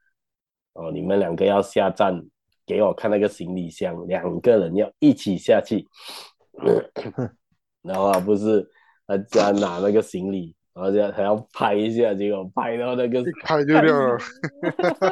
[0.73, 2.20] 哦，你们两个要下站，
[2.67, 5.87] 给我看那个行李箱，两个人要一起下去，
[7.83, 8.69] 然后不是
[9.07, 10.55] 他家拿那个行李。
[10.75, 14.19] 然后这样还要拍一下，结果拍到那个一拍就掉了，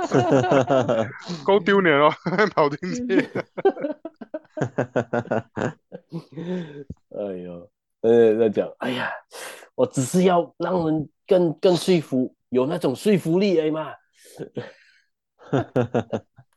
[1.45, 2.11] 够丢脸哦，
[2.57, 3.29] 跑进去。
[7.11, 7.71] 哎呦，
[8.01, 9.11] 呃，在讲，哎呀，
[9.75, 13.93] 我只是要让人更更说服，有那种说服力而已嘛。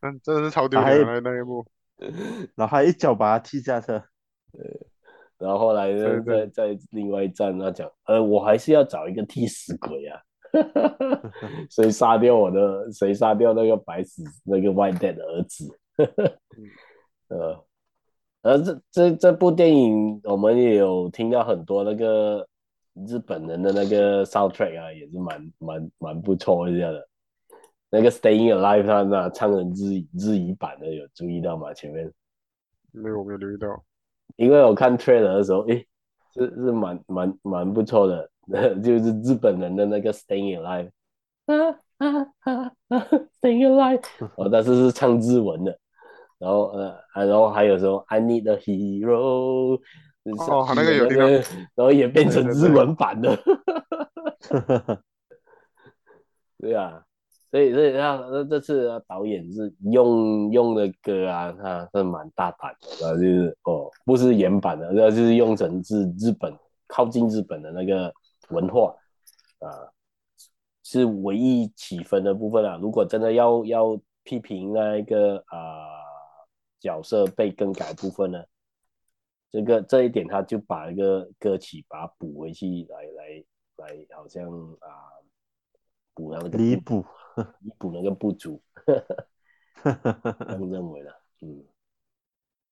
[0.04, 1.66] 嗯，真的是超丢脸的那一幕，
[2.56, 4.04] 然后还一脚把他踢下车。
[4.52, 4.88] 对
[5.40, 10.22] 然后后来在在在另外一站，他讲，呃，我还是要找一个替死鬼啊，
[11.70, 15.80] 谁杀掉我的，谁杀掉那个白死那个 White Dad 的儿子，
[17.28, 17.66] 呃，
[18.44, 22.48] 而这这这部电影，我们也有听到很多那个
[23.08, 27.06] 日本人的那个 soundtrack 啊，也是蛮蛮蛮不错一下的，
[27.94, 31.72] 那个 Staying Alive 他那唱的日语日语版的，有注意到吗？
[31.76, 32.12] 前面。
[32.92, 33.68] 没有，没有留意到。
[34.36, 35.86] 因为我看 trailer 的时候，诶，
[36.34, 38.28] 是是蛮蛮蛮不错的，
[38.82, 40.90] 就是日本人的那个 Staying Alive，
[41.46, 41.70] 啊
[42.00, 43.08] 啊啊啊，
[43.40, 44.04] Staying Alive，
[44.38, 45.78] 哦，但是是唱日文的，
[46.40, 49.80] 然后呃，然后还有时候 I Need a Hero，
[50.40, 51.28] 哦，那个有那个，
[51.76, 53.38] 然后也变成日文版的，
[56.58, 57.06] 对啊。
[57.54, 66.52] 所以，所以他那这次导演是用用的歌啊，他是蛮大胆的，啊，就是哦，不是原版的，那就是用成是日本
[66.88, 68.12] 靠近日本的那个
[68.50, 68.96] 文化
[69.60, 69.70] 啊，
[70.82, 72.80] 是唯一起分的部分啊。
[72.82, 76.02] 如果真的要要批评那一个啊
[76.80, 78.44] 角色被更改部分呢，
[79.52, 83.44] 这个这一点他就把一个歌曲把它补回去来，来
[83.76, 84.44] 来来，好像
[84.80, 84.90] 啊
[86.16, 87.06] 补那个弥补。
[87.62, 88.62] 弥补那个不足，
[89.84, 91.64] 这样认为的，嗯，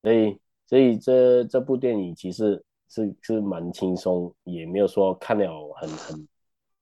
[0.01, 6.27] 所以所以这这部电影其实是是蛮轻松，也没有说看了很很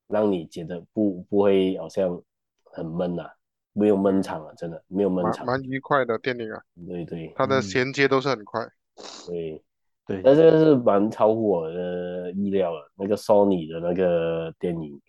[0.08, 2.22] 让你觉得不不会好像
[2.66, 3.32] 很闷呐、啊，
[3.74, 8.62] 没有闷场啊，真的没有闷场，蛮愉快的电影啊，对对，它的衔接都是很快，
[9.28, 9.64] 对。
[10.06, 15.00] 对，但是是蛮超乎我的意料的，那个 Sony 的那个电影。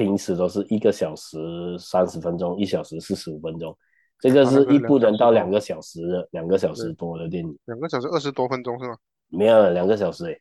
[0.00, 1.36] 平时都是一个小时
[1.78, 3.76] 三十分钟，一小时四十五分钟，
[4.18, 7.58] 这个是一部能到两个小时的，两个小时多的电影。
[7.66, 8.96] 两个小时二十多分钟是吗？
[9.28, 10.40] 没有，两个小时诶。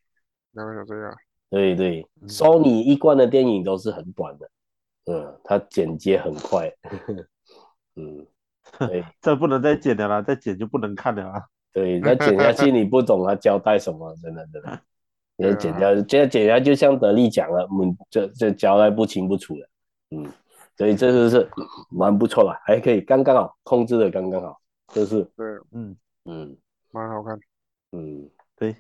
[0.52, 1.14] 两个小时呀。
[1.50, 4.50] 对对，Sony 一贯的电影都是很短的，
[5.12, 6.72] 嗯，它剪接很快，
[7.98, 8.26] 嗯，
[8.88, 11.44] 对，这不能再剪了啦，再剪就不能看了啊。
[11.74, 14.80] 对，再剪下去你不懂它交代什么，真的真的。
[15.40, 19.70] 也剪掉，这样剪掉就像德利讲了，嗯，这这交代不清不楚的，
[20.12, 20.30] 嗯，
[20.78, 21.50] 所以这就是
[21.90, 24.60] 蛮不错了，还可以刚刚好控制的刚刚好，
[24.94, 26.58] 就是对，嗯嗯，
[26.92, 27.40] 蛮好看，
[27.94, 28.76] 嗯，对，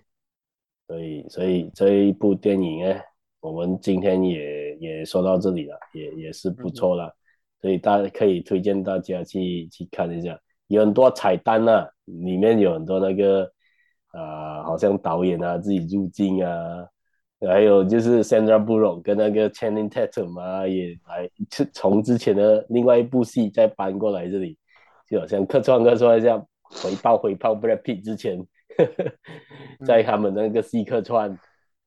[0.85, 2.95] 所以所以这一部电影呢，
[3.39, 7.15] 我们今天也也说到这里了，也也是不错了，嗯、
[7.61, 10.37] 所以大家可以推荐大家去去看一下，
[10.67, 13.49] 有很多彩蛋啊，里面有很多那个。
[14.11, 16.87] 啊、呃，好像导演啊自己入镜啊，
[17.47, 21.29] 还有就是 Sandra Bullock 跟那个 Channing Tatum 啊也来，
[21.73, 24.57] 从之前的另外一部戏再搬过来这里，
[25.09, 28.45] 就好像客串客串一下，回报回报 Brad Pitt 之前
[29.85, 31.29] 在他们那个戏客串，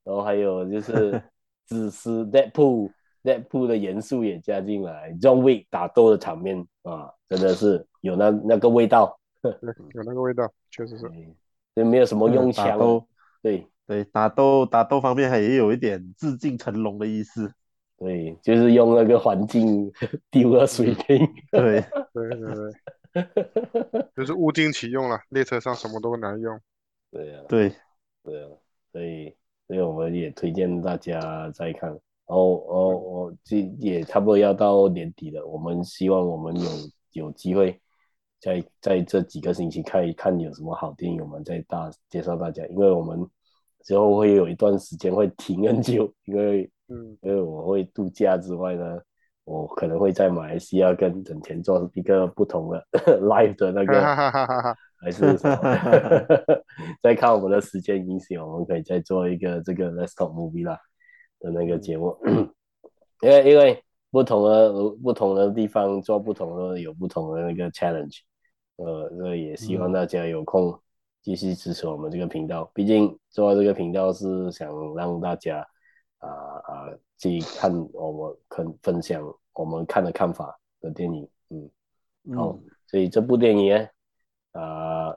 [0.05, 1.23] 然后还有就是
[1.67, 2.91] 只是 Deadpool
[3.23, 11.07] Deadpool 的元素也加进来，John Wick 打斗的场面啊，真的是有那那个味道，有那个味道，确实是。
[11.75, 13.03] 也没有什么用枪、啊，
[13.43, 13.67] 对。
[13.85, 17.53] 对，打斗打斗方面还也有一点致敬成龙的意思，
[17.99, 19.93] 对，就是用那个环境
[20.31, 21.19] 丢了水瓶，
[21.51, 21.85] 对。
[22.15, 22.55] 对对
[23.13, 26.59] 对， 就是物尽其用了，列车上什么都难用，
[27.11, 27.73] 对呀、啊，对。
[28.23, 28.49] 对啊，
[28.93, 29.35] 所以
[29.67, 31.91] 所以我们也推荐大家再看，
[32.27, 36.71] 哦哦哦，这也差不多要到年底了，我们希望我们有
[37.25, 37.82] 有机会。
[38.43, 42.67] 在在这几个星期看一看有什么好电影，我们再大介绍大家。
[42.67, 43.25] 因为我们
[43.85, 48.99] 之后会有一段时间会停很久，因为 嗯，因为我会度假之外呢，
[49.45, 52.85] 我可能会在马来西亚跟整天做一个不同的
[53.23, 54.03] live 的那个，
[55.01, 55.59] 还是什么？
[57.01, 60.79] 再看我们的时间允许，我们可以再做一个这个 Let's Talk Movie 啦
[61.39, 62.53] 的那个节目，嗯、
[63.23, 64.73] 因为因为不同的
[65.03, 68.19] 不同的地方做不同的有不同的那个 challenge，
[68.77, 70.79] 呃，这也希望大家有空
[71.21, 75.67] 继续支持我们这个频道，毕竟做这个频道是想让大家
[76.19, 81.71] 啊啊去看我们可分享我们看的看法的电影，嗯，
[82.35, 83.89] 好，所以这部电影呢。
[84.53, 85.17] 啊，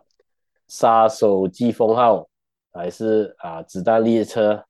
[0.69, 2.29] 杀手疾风号
[2.71, 4.65] 还是啊子弹列车，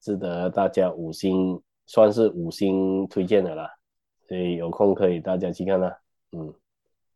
[0.00, 3.70] 值得大家五星，算是五星推荐的啦。
[4.26, 5.96] 所以有空可以大家去看啦。
[6.32, 6.52] 嗯，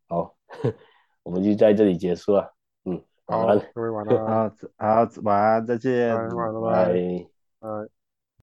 [0.07, 0.33] 好，
[1.23, 2.53] 我们就在这里结束了。
[2.85, 4.17] 嗯，好，各位晚安。
[4.17, 6.27] 好，好，晚安，再见，拜
[6.61, 6.93] 拜，
[7.59, 7.89] 拜。